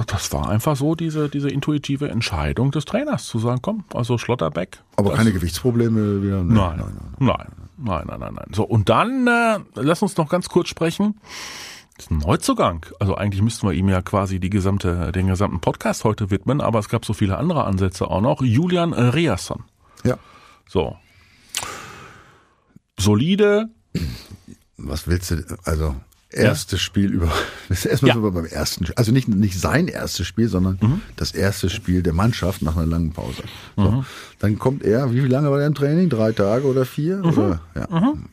[0.07, 4.79] das war einfach so diese, diese intuitive Entscheidung des Trainers zu sagen, komm, also Schlotterbeck.
[4.97, 6.43] Aber das- keine Gewichtsprobleme wieder?
[6.43, 6.55] Ne?
[6.55, 7.47] Nein, nein, nein.
[7.79, 8.47] Nein, nein, nein, nein.
[8.55, 11.21] So, und dann äh, lass uns noch ganz kurz sprechen.
[11.97, 12.87] Das ist ein Neuzugang.
[13.01, 16.79] Also eigentlich müssten wir ihm ja quasi die gesamte, den gesamten Podcast heute widmen, aber
[16.79, 18.41] es gab so viele andere Ansätze auch noch.
[18.43, 19.65] Julian Reasson.
[20.05, 20.17] Ja.
[20.69, 20.97] So.
[22.99, 23.69] Solide.
[24.79, 25.95] Was willst du, also
[26.37, 27.31] erstes Spiel über,
[27.69, 28.15] das ist erstmal Ja.
[28.15, 31.01] so beim ersten, also nicht, nicht sein erstes Spiel, sondern Mhm.
[31.17, 33.43] das erste Spiel der Mannschaft nach einer langen Pause.
[33.77, 33.91] So.
[33.91, 34.05] Mhm.
[34.39, 36.09] Dann kommt er, wie lange war er im Training?
[36.09, 37.19] Drei Tage oder vier?
[37.19, 37.25] Mhm.
[37.27, 37.89] Oder, ja.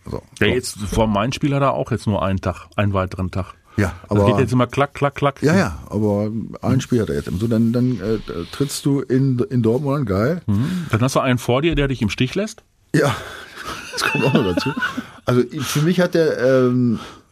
[0.10, 0.22] So.
[0.40, 3.54] Ja, jetzt vor meinem Spiel hat er auch jetzt nur einen Tag, einen weiteren Tag.
[3.76, 5.42] Ja, Das aber geht jetzt immer klack, klack, klack.
[5.42, 6.30] Ja, ja, aber
[6.62, 7.32] ein Spiel hat er jetzt.
[7.40, 8.20] So, dann dann äh,
[8.52, 10.42] trittst du in, in Dortmund an, geil.
[10.46, 12.62] Dann hast du einen vor dir, der dich im Stich lässt.
[12.96, 13.16] Ja,
[13.94, 14.70] das kommt auch noch dazu.
[15.26, 17.23] Also für mich hat der ähm, äh,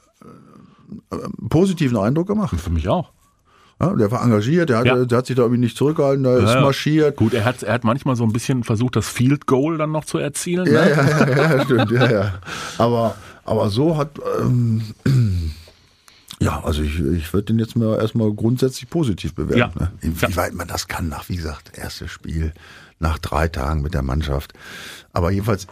[1.09, 2.59] einen positiven Eindruck gemacht.
[2.59, 3.11] Für mich auch.
[3.79, 5.03] Ja, der war engagiert, der hat, Ja.
[5.05, 6.61] der hat sich da irgendwie nicht zurückgehalten, der ist Ja, ja.
[6.61, 7.15] marschiert.
[7.17, 10.05] Gut, er hat, er hat manchmal so ein bisschen versucht, das Field Goal dann noch
[10.05, 10.67] zu erzielen.
[10.71, 10.89] Ja, ne?
[10.91, 12.33] ja, ja, ja, stimmt, ja, ja.
[12.77, 14.83] Aber, aber so hat, ähm,
[16.39, 19.79] ja, also ich, ich würde den jetzt mal erstmal grundsätzlich positiv bewerten.
[19.79, 19.91] Ne?
[20.01, 22.53] Inwieweit man das kann, nach, wie gesagt, erstes Spiel,
[22.99, 24.53] nach drei Tagen mit der Mannschaft.
[25.11, 25.65] Aber jedenfalls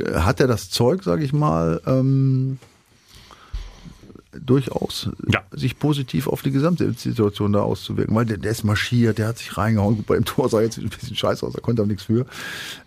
[0.00, 2.58] äh, hat er das Zeug, sage ich mal, ähm,
[4.40, 5.42] durchaus Ja.
[5.52, 9.38] sich positiv auf die gesamte Situation da auszuwirken, weil der, der ist marschiert, der hat
[9.38, 9.96] sich reingehauen.
[9.96, 12.24] Gut, bei dem Tor sah jetzt ein bisschen scheiße aus, da konnte er nichts für.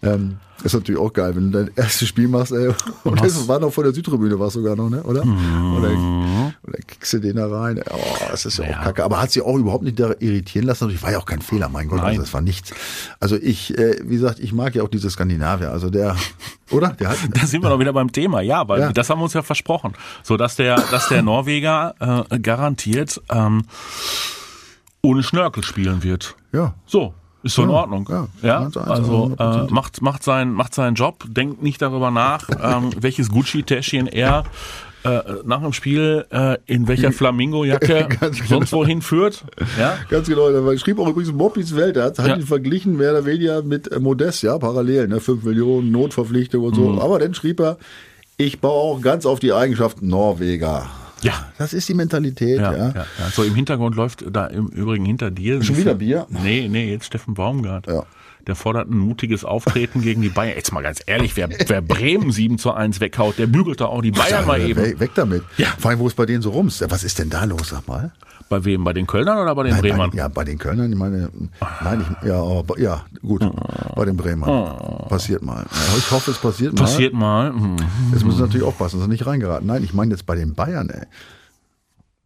[0.02, 2.70] Ähm, ist natürlich auch geil, wenn du dein erstes Spiel machst, ey,
[3.04, 5.04] und das war noch vor der Südtribüne, war sogar noch, ne?
[5.04, 5.22] oder?
[5.22, 7.82] Oder, oder kickst du den da rein.
[7.92, 7.98] Oh,
[8.32, 8.80] das ist ja, Ja.
[8.80, 9.04] auch kacke.
[9.04, 10.86] Aber hat sie auch überhaupt nicht da irritieren lassen.
[10.86, 12.08] Natürlich war ja auch kein Fehler, mein Gott, Nein.
[12.08, 12.72] also das war nichts.
[13.20, 16.16] Also ich, äh, wie gesagt, ich mag ja auch diese Skandinavier, also der,
[16.72, 16.90] oder?
[16.90, 18.92] Der hat, Da sind wir doch wieder beim Thema, ja, weil Ja.
[18.94, 19.94] das haben wir uns ja versprochen.
[20.24, 23.64] So dass der, dass der Norweger äh, garantiert ähm,
[25.02, 26.36] ohne Schnörkel spielen wird.
[26.52, 26.74] ja.
[26.86, 28.10] So, ist so in Ja, Ordnung.
[28.12, 29.72] ja, Ja, eins, also äh, 100%.
[29.72, 34.46] macht, macht, sein, macht seinen Job, denkt nicht darüber nach, ähm, welches Gucci-Täschchen er
[35.06, 38.50] äh, nach dem Spiel äh, in welcher Flamingo-Jacke Ganz genau.
[38.50, 39.46] sonst wohin führt.
[39.80, 39.98] Ja?
[40.10, 42.36] Ganz genau, da schrieb auch übrigens Moppis Welt, er hat, hat Ja.
[42.36, 46.78] ihn verglichen, mehr oder weniger mit äh, Modest, ja, parallel, ne, 5 Millionen, Notverpflichtung und
[46.78, 46.96] Mhm.
[46.96, 47.02] so.
[47.02, 47.78] Aber dann schrieb er,
[48.38, 50.88] ich baue auch ganz auf die Eigenschaften Norweger.
[51.22, 51.34] Ja.
[51.58, 52.72] Das ist die Mentalität, ja.
[52.74, 52.94] Ja, ja.
[52.96, 55.64] Ja, So im Hintergrund läuft da im Übrigen hinter dir.
[55.64, 56.28] Schon wieder Bier?
[56.30, 57.88] Nee, nee, jetzt Steffen Baumgart.
[57.88, 58.04] Ja.
[58.48, 60.56] Der fordert ein mutiges Auftreten gegen die Bayern.
[60.56, 64.02] Jetzt mal ganz ehrlich, wer, wer Bremen 7 zu 1 weghaut, der bügelt da auch
[64.02, 64.82] die Bayern mal Ja, eben.
[64.84, 65.44] Weg, weg damit.
[65.58, 65.68] Ja.
[65.80, 66.84] Vor allem, wo es bei denen so rums.
[66.90, 68.12] Was ist denn da los, sag mal?
[68.48, 68.84] Bei wem?
[68.84, 70.12] Bei den Kölnern oder bei den Nein, Bremern?
[70.12, 71.30] Bei, ja, bei den Kölnern, ich meine,
[71.84, 73.42] nein, ich, ja, aber, bei- ja, gut,
[73.96, 75.08] bei den Bremern.
[75.10, 75.66] Passiert mal.
[75.98, 76.82] Ich hoffe, es passiert mal.
[76.82, 76.84] Oh.
[76.84, 77.54] Passiert mal.
[78.12, 79.66] Jetzt müssen sie natürlich aufpassen, dass sie nicht reingeraten.
[79.66, 81.08] Nein, ich meine jetzt bei den Bayern, ey.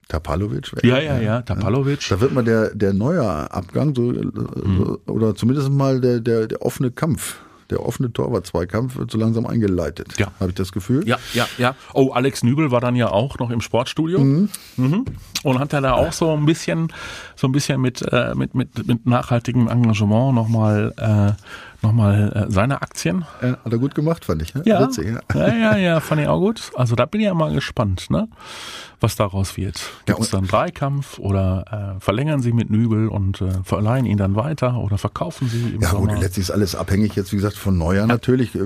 [0.10, 0.84] Tapalovic weg.
[0.84, 1.42] Ja, ja, ja.
[1.44, 2.10] Tapalovic.
[2.10, 6.64] Da wird mal der, der neue Abgang, so, so, oder zumindest mal der, der, der
[6.64, 7.38] offene Kampf,
[7.70, 10.16] der offene Torwart-Zweikampf wird so langsam eingeleitet.
[10.18, 10.32] Ja.
[10.40, 11.08] Habe ich das Gefühl?
[11.08, 11.76] Ja, ja, ja.
[11.94, 14.50] Oh, Alex Nübel war dann ja auch noch im Sportstudio mhm.
[15.44, 16.92] und hat ja da auch so ein bisschen,
[17.36, 21.34] so ein bisschen mit äh, mit mit mit nachhaltigem Engagement nochmal äh,
[21.82, 23.26] noch mal äh, seine Aktien.
[23.42, 24.54] Äh, Hat er gut gemacht, fand ich.
[24.54, 24.64] Ne?
[24.66, 24.82] Ja.
[24.82, 25.48] Witzig, ja.
[25.48, 26.72] ja, ja, ja, fand ich auch gut.
[26.76, 28.28] Also da bin ich ja mal gespannt, ne?
[29.02, 29.82] was daraus wird.
[30.06, 34.18] Gibt es Ja, dann Dreikampf oder äh, verlängern sie mit Nübel und äh, verleihen ihn
[34.18, 36.20] dann weiter oder verkaufen sie im Ja gut, Sommer?
[36.22, 38.54] letztlich ist alles abhängig jetzt, wie gesagt, von Neuer natürlich.
[38.56, 38.60] Äh,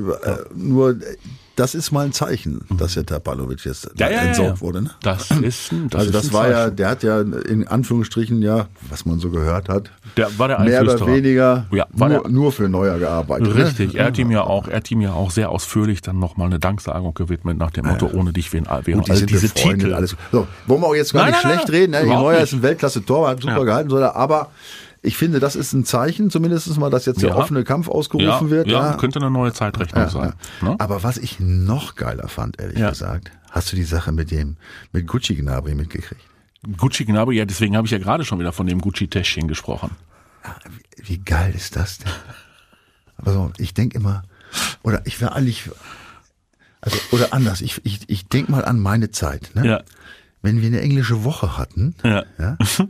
[0.55, 1.17] Nur äh,
[1.55, 3.91] das ist mal ein Zeichen, dass der Tapalovic jetzt Mhm.
[3.97, 4.61] Ja, ja, ja, entsorgt ja.
[4.61, 4.81] wurde.
[4.81, 4.89] Ne?
[5.03, 6.75] Das ist ein, das also das war ja, Zeichen.
[6.77, 10.81] der hat ja in Anführungsstrichen ja, was man so gehört hat, der war der mehr
[10.81, 13.53] oder weniger Ja, nur, der- nur für Neuer gearbeitet.
[13.55, 13.99] Richtig, Ne?
[13.99, 16.59] er hat ihm ja auch, er hat ihm ja auch sehr ausführlich dann nochmal eine
[16.59, 19.93] Danksagung gewidmet nach dem Motto, ohne dich wären, wären Gut, die all diese befreundet, Titel.
[19.93, 20.15] alles.
[20.31, 21.91] So, wollen wir auch jetzt gar Nein, nicht nein, schlecht nein, reden.
[22.09, 22.15] Ne?
[22.19, 22.43] Neuer nicht.
[22.43, 23.63] ist ein Weltklasse-Tor, hat super Ja.
[23.63, 24.49] gehalten, soll er, aber
[25.03, 27.35] ich finde, das ist ein Zeichen, zumindest mal, dass jetzt der Ja.
[27.35, 28.67] offene Kampf ausgerufen ja, wird.
[28.67, 30.33] ja, könnte eine neue Zeitrechnung Ja, sein.
[30.61, 30.69] ja.
[30.69, 30.75] Ne?
[30.79, 32.89] Aber was ich noch geiler fand, ehrlich Ja.
[32.89, 34.55] gesagt, hast du die Sache mit dem,
[34.91, 36.21] mit Gucci Gnabry mitgekriegt?
[36.77, 39.91] Gucci Gnabry, ja, deswegen habe ich ja gerade schon wieder von dem Gucci-Täschchen gesprochen.
[40.97, 42.11] Wie, wie geil ist das denn?
[43.17, 44.23] Aber so, ich denke immer,
[44.81, 45.69] oder ich war eigentlich,
[46.81, 49.67] also, oder anders, ich, ich, ich denke mal an meine Zeit, ne?
[49.67, 49.83] Ja.
[50.41, 52.23] Wenn wir eine englische Woche hatten, Ja.
[52.37, 52.57] ja,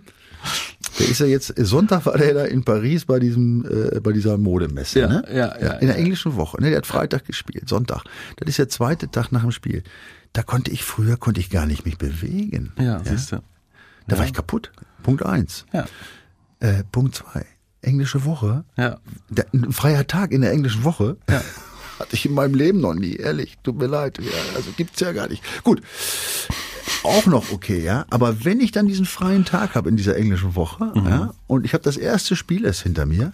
[0.99, 4.38] der ist ja jetzt, Sonntag war der da in Paris bei diesem, äh, bei dieser
[4.38, 5.23] Modemesse, Ja, ne?
[5.29, 6.69] ja, ja, In der englischen Woche, ne?
[6.69, 8.03] Der hat Freitag gespielt, Sonntag.
[8.38, 9.84] Das ist der zweite Tag nach dem Spiel.
[10.34, 12.73] Da konnte ich früher, konnte ich gar nicht mich bewegen.
[12.79, 13.43] Ja, siehst du.
[14.08, 14.71] Da war ich kaputt.
[15.03, 15.65] Punkt eins.
[15.73, 15.86] Ja.
[16.60, 17.45] Äh, Punkt zwei.
[17.82, 18.63] Englische Woche.
[18.77, 18.99] Ja.
[19.29, 21.17] Der, ein freier Tag in der englischen Woche.
[21.99, 23.58] Hatte ich in meinem Leben noch nie, ehrlich.
[23.63, 24.17] Tut mir leid.
[24.19, 25.43] Ja, also gibt's ja gar nicht.
[25.63, 25.82] Gut.
[27.03, 28.05] Auch noch okay, ja.
[28.09, 31.05] Aber wenn ich dann diesen freien Tag habe in dieser englischen Woche, Mhm.
[31.07, 33.34] ja, und ich habe das erste Spiel erst hinter mir,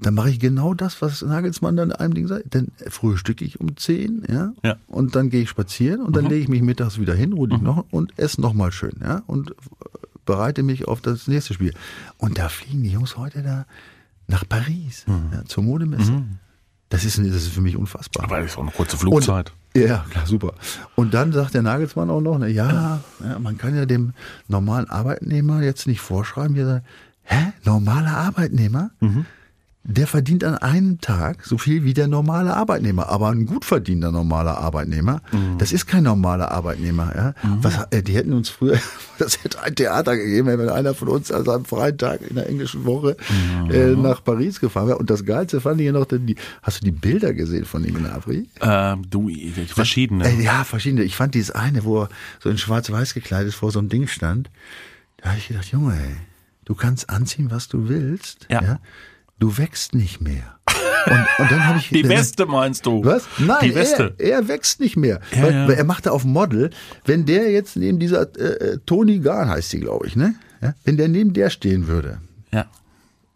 [0.00, 2.54] dann mache ich genau das, was Nagelsmann dann einem Ding sagt.
[2.54, 4.76] Dann frühstücke ich um 10, ja, Ja.
[4.86, 7.60] und dann gehe ich spazieren und dann lege ich mich mittags wieder hin, ruhe ich
[7.60, 9.54] noch und esse noch mal schön, ja, und äh,
[10.24, 11.74] bereite mich auf das nächste Spiel.
[12.18, 13.66] Und da fliegen die Jungs heute da
[14.28, 16.22] nach Paris, ja, zur Modemesse.
[16.90, 18.24] Das ist, das ist für mich unfassbar.
[18.24, 19.50] Aber das ist auch eine kurze Flugzeit.
[19.50, 19.54] Und,
[19.86, 20.54] ja, klar, super.
[20.94, 24.12] Und dann sagt der Nagelsmann auch noch, na ja, ja, man kann ja dem
[24.48, 26.86] normalen Arbeitnehmer jetzt nicht vorschreiben, wie er sagt,
[27.24, 28.90] hä, normaler Arbeitnehmer?
[29.90, 34.12] Der verdient an einem Tag so viel wie der normale Arbeitnehmer, aber ein gut verdienter
[34.12, 35.22] normaler Arbeitnehmer,
[35.56, 37.10] das ist kein normaler Arbeitnehmer.
[37.16, 37.34] Ja?
[37.62, 38.78] Was, äh, die hätten uns früher,
[39.18, 42.50] das hätte ein Theater gegeben, wenn einer von uns also am freien Tag in der
[42.50, 43.16] englischen Woche
[43.70, 44.98] äh, nach Paris gefahren wäre.
[44.98, 47.82] Und das Geilste fand ich ja noch, denn die, hast du die Bilder gesehen von
[47.82, 48.46] dem Gnabry?
[48.60, 49.30] Ähm, du,
[49.68, 50.28] verschiedene.
[50.28, 51.02] Äh, ja, verschiedene.
[51.02, 52.08] Ich fand dieses eine, wo er
[52.40, 54.50] so in schwarz-weiß gekleidet vor so einem Ding stand.
[55.16, 56.16] Da habe ich gedacht, Junge, ey,
[56.66, 58.46] du kannst anziehen, was du willst.
[58.50, 58.80] Ja.
[59.38, 60.58] Du wächst nicht mehr.
[61.06, 63.04] Und, und dann habe ich Die Weste meinst du?
[63.04, 63.24] Was?
[63.38, 64.14] Nein, Die Weste.
[64.18, 65.20] Er, er wächst nicht mehr.
[65.34, 65.68] Ja, weil, ja.
[65.68, 66.70] weil er machte auf Model,
[67.04, 70.34] wenn der jetzt neben dieser äh, äh, Toni Garn heißt die, glaube ich, ne?
[70.60, 70.74] Ja?
[70.84, 72.18] Wenn der neben der stehen würde,
[72.52, 72.66] Ja.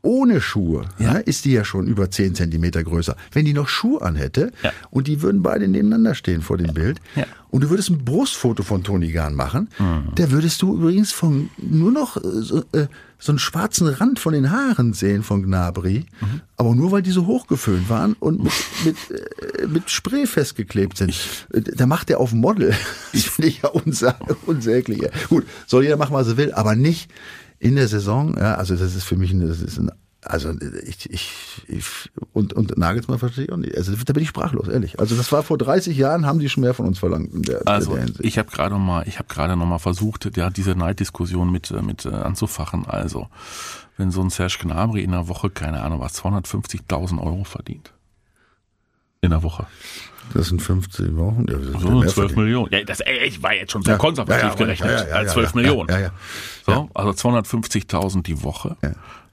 [0.03, 1.13] ohne Schuhe, ja.
[1.15, 3.17] ist die ja schon über 10 Zentimeter größer.
[3.31, 4.73] Wenn die noch Schuhe anhätte Ja.
[4.91, 7.25] und die würden beide nebeneinander stehen vor dem Bild Ja.
[7.53, 9.69] Und du würdest ein Brustfoto von Toni Garn machen,
[10.17, 12.87] da würdest du übrigens von nur noch äh, so, äh,
[13.19, 16.07] so einen schwarzen Rand von den Haaren sehen von Gnabry,
[16.57, 18.53] aber nur weil die so hochgeföhnt waren und mit,
[18.85, 21.15] mit, äh, mit Spray festgeklebt sind.
[21.53, 22.75] Äh, da macht er auf Model.
[23.13, 25.03] Das finde ich ja unsa unsäglich.
[25.29, 27.11] Gut, soll jeder machen, was er will, aber nicht
[27.59, 29.91] in der Saison, ja, also das ist für mich ein, das ist ein
[30.25, 30.55] also
[30.87, 31.31] ich, ich,
[31.69, 31.85] ich
[32.33, 33.77] und, und Nagelsmann verstehe ich auch nicht.
[33.77, 35.01] Also da bin ich sprachlos, ehrlich.
[35.01, 37.67] Also das war vor 30 Jahren, haben die schon mehr von uns verlangt in der,
[37.67, 38.25] Also in der Hinsicht.
[38.25, 41.83] ich habe gerade mal, ich habe gerade noch mal versucht, ja, diese Neiddiskussion mit äh,
[41.83, 42.87] mit äh, anzufachen.
[42.87, 43.29] Also
[43.97, 47.93] wenn so ein Serge Gnabry in der Woche keine Ahnung was 250.000 Euro verdient
[49.21, 49.67] in der Woche,
[50.35, 51.47] Das sind 15 Wochen.
[51.49, 52.37] Ja, das so mehr 12 verdient.
[52.39, 52.73] Millionen.
[52.73, 53.97] Ja, das ey, ich war jetzt schon so Ja.
[53.99, 55.89] konservativ Ja, ja, gerechnet, ja, ja, ja, als ja, 12 ja, Millionen.
[55.91, 56.11] ja, ja.
[56.67, 58.77] So, also 250.000 die Woche.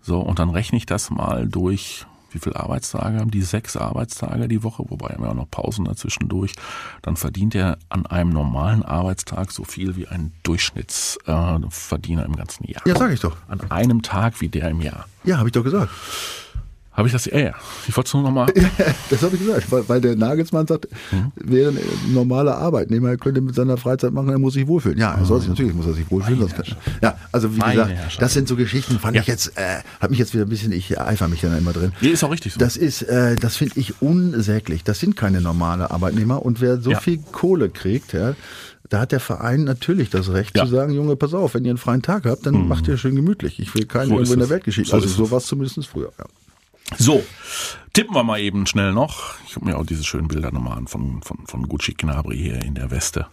[0.01, 2.05] So und dann rechne ich das mal durch.
[2.31, 3.41] Wie viele Arbeitstage haben die?
[3.41, 6.53] Sechs Arbeitstage die Woche, wobei haben wir auch noch Pausen dazwischen durch.
[7.01, 12.65] Dann verdient er an einem normalen Arbeitstag so viel wie ein Durchschnittsverdiener äh, im ganzen
[12.65, 12.83] Jahr.
[12.85, 13.35] Ja, sag ich doch.
[13.47, 15.07] An einem Tag wie der im Jahr.
[15.23, 15.89] Ja, habe ich doch gesagt.
[16.99, 17.25] Habe ich das?
[17.25, 17.53] Ja, ja.
[17.87, 18.47] Ich wollte es nur noch mal.
[19.09, 21.31] Das habe ich gesagt, weil, weil der Nagelsmann sagt, Mhm.
[21.35, 21.79] wäre ein
[22.13, 24.97] normaler Arbeitnehmer, er könnte mit seiner Freizeit machen, er muss sich wohlfühlen.
[24.99, 26.39] Ja, er soll sich natürlich, muss er sich wohlfühlen.
[26.39, 28.21] Meine Sonst kann, ja, also wie Meine gesagt, Herrschaft.
[28.21, 29.21] das sind so Geschichten, fand Ja.
[29.21, 31.93] ich jetzt, äh, hat mich jetzt wieder ein bisschen, ich eifer mich dann immer drin.
[32.01, 32.59] Nee, ist auch richtig so.
[32.59, 34.83] Das ist, äh, das finde ich unsäglich.
[34.83, 36.45] Das sind keine normale Arbeitnehmer.
[36.45, 36.99] Und wer so Ja.
[36.99, 38.35] viel Kohle kriegt, ja,
[38.89, 40.65] da hat der Verein natürlich das Recht Ja.
[40.65, 40.69] Mhm.
[40.69, 43.15] zu sagen, Junge, pass auf, wenn ihr einen freien Tag habt, dann macht ihr schön
[43.15, 43.59] gemütlich.
[43.59, 44.51] Ich will keinen So irgendwo in der es.
[44.51, 44.89] Weltgeschichte.
[44.91, 46.11] So also so war es zumindest früher.
[46.19, 46.25] Ja.
[46.97, 47.23] So,
[47.93, 49.35] tippen wir mal eben schnell noch.
[49.47, 52.61] Ich habe mir auch diese schönen Bilder nochmal an von, von, von Gucci Gnabry hier
[52.61, 53.27] in der Weste.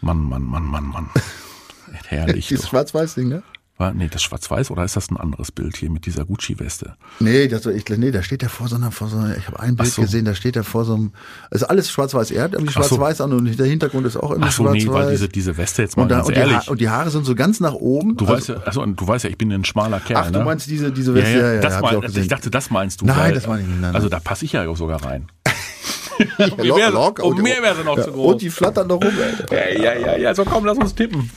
[0.00, 1.10] Mann, Mann, Mann, Mann, Mann.
[2.08, 2.48] Herrlich.
[2.48, 2.68] Dieses.
[2.68, 3.42] Schwarz-Weiß-Ding, ne?
[3.76, 6.94] War, nee, das Schwarz-Weiß oder ist das ein anderes Bild hier mit dieser Gucci-Weste?
[7.18, 9.58] Nee, das, ich, nee, da steht er vor so einer, vor so einer, ich habe
[9.58, 10.02] ein Bild so.
[10.02, 11.12] gesehen, da steht er vor so einem,
[11.50, 12.30] ist alles schwarz-weiß.
[12.30, 12.88] Er hat irgendwie Ach so.
[12.94, 15.06] schwarz-weiß an und der Hintergrund ist auch irgendwie Ach so, nee, schwarz-weiß.
[15.06, 16.56] weil diese, diese Weste jetzt mal und, da, ganz und, die ehrlich.
[16.56, 18.16] Haare, und die Haare sind so ganz nach oben.
[18.16, 20.20] du, Also- weißt ja, also, und du weißt ja, ich bin ein schmaler Kerl.
[20.22, 20.38] Ach, ne?
[20.38, 21.38] du meinst diese, diese ja, Weste?
[21.56, 22.22] ja, das hab mein, ich auch also gesehen.
[22.22, 23.06] ich dachte, das meinst du.
[23.06, 25.26] Nein, weil, das meine ich nicht, nein, Also da passe ich ja sogar rein.
[26.38, 28.32] Ja, Wie wär- und mir wäre sie noch ja, zu groß.
[28.34, 29.54] Und die flattern noch rum, Alter.
[29.76, 31.30] Ja, ja, ja, ja, so komm, lass uns tippen.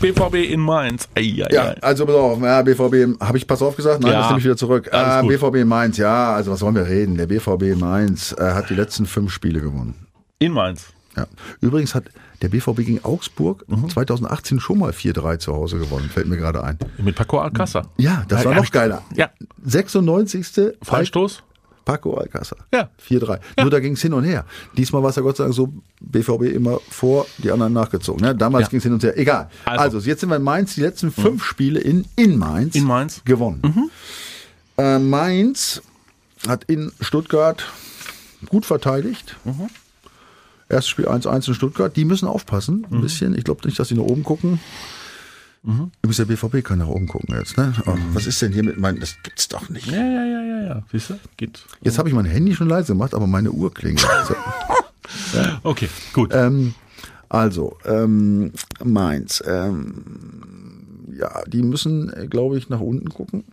[0.00, 1.08] BVB in Mainz.
[1.14, 1.76] Ei, ei, Ja, ei.
[1.82, 4.00] also pass auf, ja, BVB, habe ich pass auf gesagt?
[4.02, 4.18] Nein, Ja.
[4.20, 4.88] das nehme ich wieder zurück.
[4.92, 5.28] Äh, gut.
[5.30, 7.16] BVB Mainz, ja, also was wollen wir reden?
[7.16, 9.94] Der BVB Mainz äh, hat die letzten fünf Spiele gewonnen.
[10.38, 10.86] In Mainz.
[11.16, 11.26] Ja.
[11.60, 12.04] Übrigens hat
[12.42, 13.88] der BVB gegen Augsburg Mhm.
[13.88, 16.78] 2018 schon mal 4-3 zu Hause gewonnen, fällt mir gerade ein.
[16.98, 17.84] Mit Paco Alcázar.
[17.96, 19.02] Ja, das war Ja, noch ich- geiler.
[19.14, 19.30] Ja.
[19.64, 20.74] 96.
[20.82, 21.42] Freistoß?
[21.86, 22.58] Paco Alcázar.
[22.74, 22.90] Ja.
[23.08, 23.38] 4-3.
[23.60, 24.44] Nur da ging es hin und her.
[24.76, 28.20] Diesmal war es ja Gott sei Dank so, BVB immer vor, die anderen nachgezogen.
[28.26, 28.34] Ne?
[28.34, 28.68] Damals Ja.
[28.70, 29.16] ging es hin und her.
[29.16, 29.48] Egal.
[29.64, 29.96] Also.
[29.96, 30.08] Also.
[30.10, 32.74] jetzt sind wir in Mainz, die letzten fünf Spiele in, in Mainz.
[32.74, 33.22] In Mainz.
[33.24, 33.90] Gewonnen.
[34.76, 35.80] Äh, Mainz
[36.46, 37.64] hat in Stuttgart
[38.48, 39.36] gut verteidigt.
[40.68, 41.96] Erstes Spiel 1-1 in Stuttgart.
[41.96, 43.38] Die müssen aufpassen, ein bisschen.
[43.38, 44.58] Ich glaube nicht, dass sie nach oben gucken.
[45.66, 47.56] Übrigens, der BVB kann nach oben gucken jetzt.
[47.58, 47.74] Ne?
[47.86, 49.00] Oh, Was ist denn hier mit meinem...
[49.00, 49.88] Das gibt's doch nicht.
[49.88, 50.82] Ja, ja, ja, ja, ja.
[50.92, 51.18] Siehst du?
[51.36, 51.64] Geht.
[51.82, 54.06] Jetzt habe ich mein Handy schon leise gemacht, aber meine Uhr klingelt.
[55.32, 55.38] So.
[55.62, 56.32] Okay, gut.
[56.34, 56.74] ähm,
[57.28, 58.52] also, ähm,
[58.82, 59.40] Mainz.
[59.46, 60.02] Ähm,
[61.16, 63.44] ja, die müssen, glaube ich, nach unten gucken.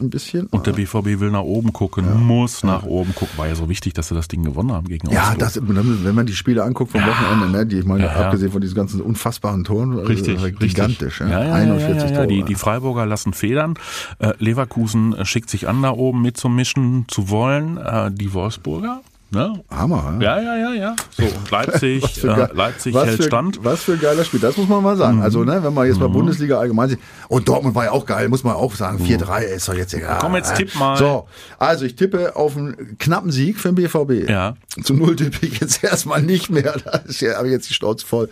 [0.00, 0.46] Ein bisschen.
[0.46, 3.36] Und der BVB will nach oben gucken, muss nach oben gucken.
[3.38, 5.38] War ja so wichtig, dass sie das Ding gewonnen haben gegen ja, Augsburg.
[5.38, 8.26] das, wenn man die Spiele anguckt vom Wochenende, ne, die ich meine, Ja, ja.
[8.26, 10.70] abgesehen von diesen ganzen unfassbaren Toren, Richtig, äh, richtig.
[10.74, 11.20] gigantisch.
[11.20, 12.16] Ja, Ja, ja, 41 ja, ja, ja.
[12.16, 12.26] Tore.
[12.28, 13.74] Die, die Freiburger lassen federn.
[14.18, 17.76] Äh, Leverkusen äh, schickt sich an, da oben mitzumischen zu wollen.
[17.78, 19.00] Äh, die Wolfsburger,
[19.30, 19.62] ne?
[19.70, 20.16] Hammer.
[20.20, 20.96] Ja, ja, ja, ja.
[21.16, 23.60] So, Leipzig, für äh, geil- Leipzig hält für, stand.
[23.60, 23.64] Mhm.
[23.64, 25.22] Was für ein geiler Spiel, das muss man mal sagen.
[25.22, 26.98] Also, ne, wenn man jetzt mal Bundesliga allgemein sieht,
[27.28, 28.98] und Dortmund war ja auch geil, muss man auch sagen.
[29.04, 30.16] 4-3 ist doch jetzt egal.
[30.16, 30.20] Mhm.
[30.20, 30.96] Komm, jetzt tipp mal.
[30.96, 31.26] So,
[31.58, 34.28] also ich tippe auf einen knappen Sieg für den BVB.
[34.30, 34.54] Ja.
[34.82, 36.76] Zu Null tippe ich jetzt erstmal nicht mehr.
[36.84, 38.28] Da ja- habe ich jetzt die Schnauze voll.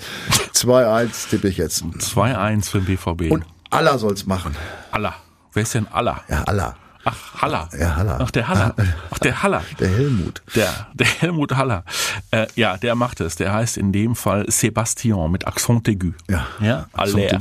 [0.55, 1.83] 2-1 tippe ich jetzt.
[1.85, 3.31] 2-1 für den BVB.
[3.33, 4.55] Und Allah soll's machen.
[4.91, 5.15] Aller.
[5.53, 6.21] Wer ist denn Aller?
[6.29, 6.77] Ja, Allah.
[7.09, 7.69] Ach, Haller.
[7.79, 8.19] Ja, Haller.
[8.21, 8.75] Ach, der Haller.
[9.13, 9.63] Ach, der Haller.
[9.79, 10.43] Der Helmut.
[10.57, 11.85] Der, der Helmut Haller.
[12.33, 13.37] Äh, ja, der macht es.
[13.37, 16.13] Der heißt in dem Fall Sebastian mit Accent aigu.
[16.29, 16.49] Ja.
[16.61, 17.39] Ja, Aller.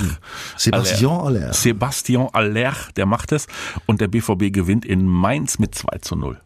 [0.56, 1.54] Sebastian Aller.
[1.54, 3.48] Sebastian Aller, der macht es.
[3.88, 6.40] Und der BVB gewinnt in Mainz mit 2 zu 0.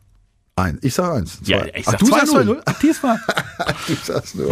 [0.55, 0.80] Ein.
[0.82, 1.39] Ich sag eins.
[1.43, 1.72] Ja, Zwei.
[1.76, 2.63] ich Ach, sag du sagst 2-0.
[2.63, 2.80] 2-0?
[2.82, 3.20] Diesmal.
[3.88, 4.47] Du sagst 0.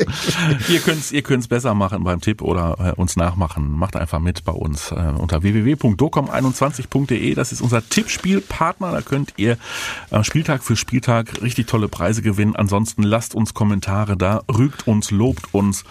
[0.68, 3.70] ihr könnt's, ihr könnt's besser machen beim Tipp oder äh, uns nachmachen.
[3.72, 7.34] Macht einfach mit bei uns äh, unter www.docom21.de.
[7.34, 8.92] Das ist unser Tippspielpartner.
[8.92, 9.56] Da könnt ihr
[10.10, 12.56] äh, Spieltag für Spieltag richtig tolle Preise gewinnen.
[12.56, 15.84] Ansonsten lasst uns Kommentare da, rügt uns, lobt uns.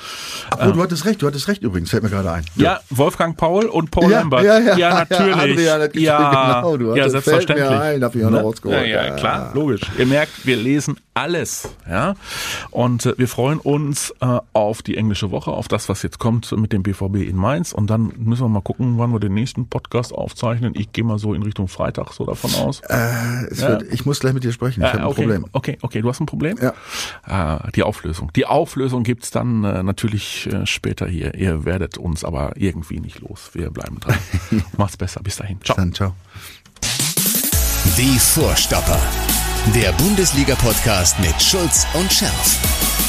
[0.60, 2.46] Oh, du hattest recht, du hattest recht übrigens, fällt mir gerade ein.
[2.56, 4.44] Ja, Wolfgang Paul und Paul Ja, Lambert.
[4.44, 5.36] ja, ja, natürlich.
[5.36, 7.70] Adrian hat geschrieben, ja, genau, du ja, fällt selbstverständlich.
[7.70, 8.80] mir ein, hab ich auch noch rausgeholt.
[8.82, 9.16] Ja, ja, Ja.
[9.16, 9.82] klar, logisch.
[9.98, 12.16] Ihr merkt, wir lesen alles, ja.
[12.72, 16.52] Und äh, wir freuen uns äh, auf die englische Woche, auf das, was jetzt kommt
[16.58, 17.72] mit dem BVB in Mainz.
[17.74, 20.74] Und dann müssen wir mal gucken, wann wir den nächsten Podcast aufzeichnen.
[20.76, 22.82] Ich gehe mal so in Richtung Freitag so davon aus.
[22.88, 23.70] Äh, es Ja.
[23.70, 25.46] wird, ich muss gleich mit dir sprechen, ich Äh, habe ein okay, Problem.
[25.54, 26.58] Okay, okay, du hast ein Problem?
[26.62, 27.56] Ja.
[27.66, 28.32] Äh, die Auflösung.
[28.36, 31.36] Die Auflösung gibt's dann äh, natürlich äh, später hier.
[31.36, 33.50] Ihr werdet uns aber irgendwie nicht los.
[33.54, 34.16] Wir bleiben dran.
[34.78, 35.22] Macht's besser.
[35.24, 35.60] Bis dahin.
[35.64, 35.76] Ciao.
[35.78, 36.14] Dann ciao.
[37.98, 39.00] Die Vorstopper.
[39.76, 43.09] Der Bundesliga-Podcast mit Schulz und Scherf.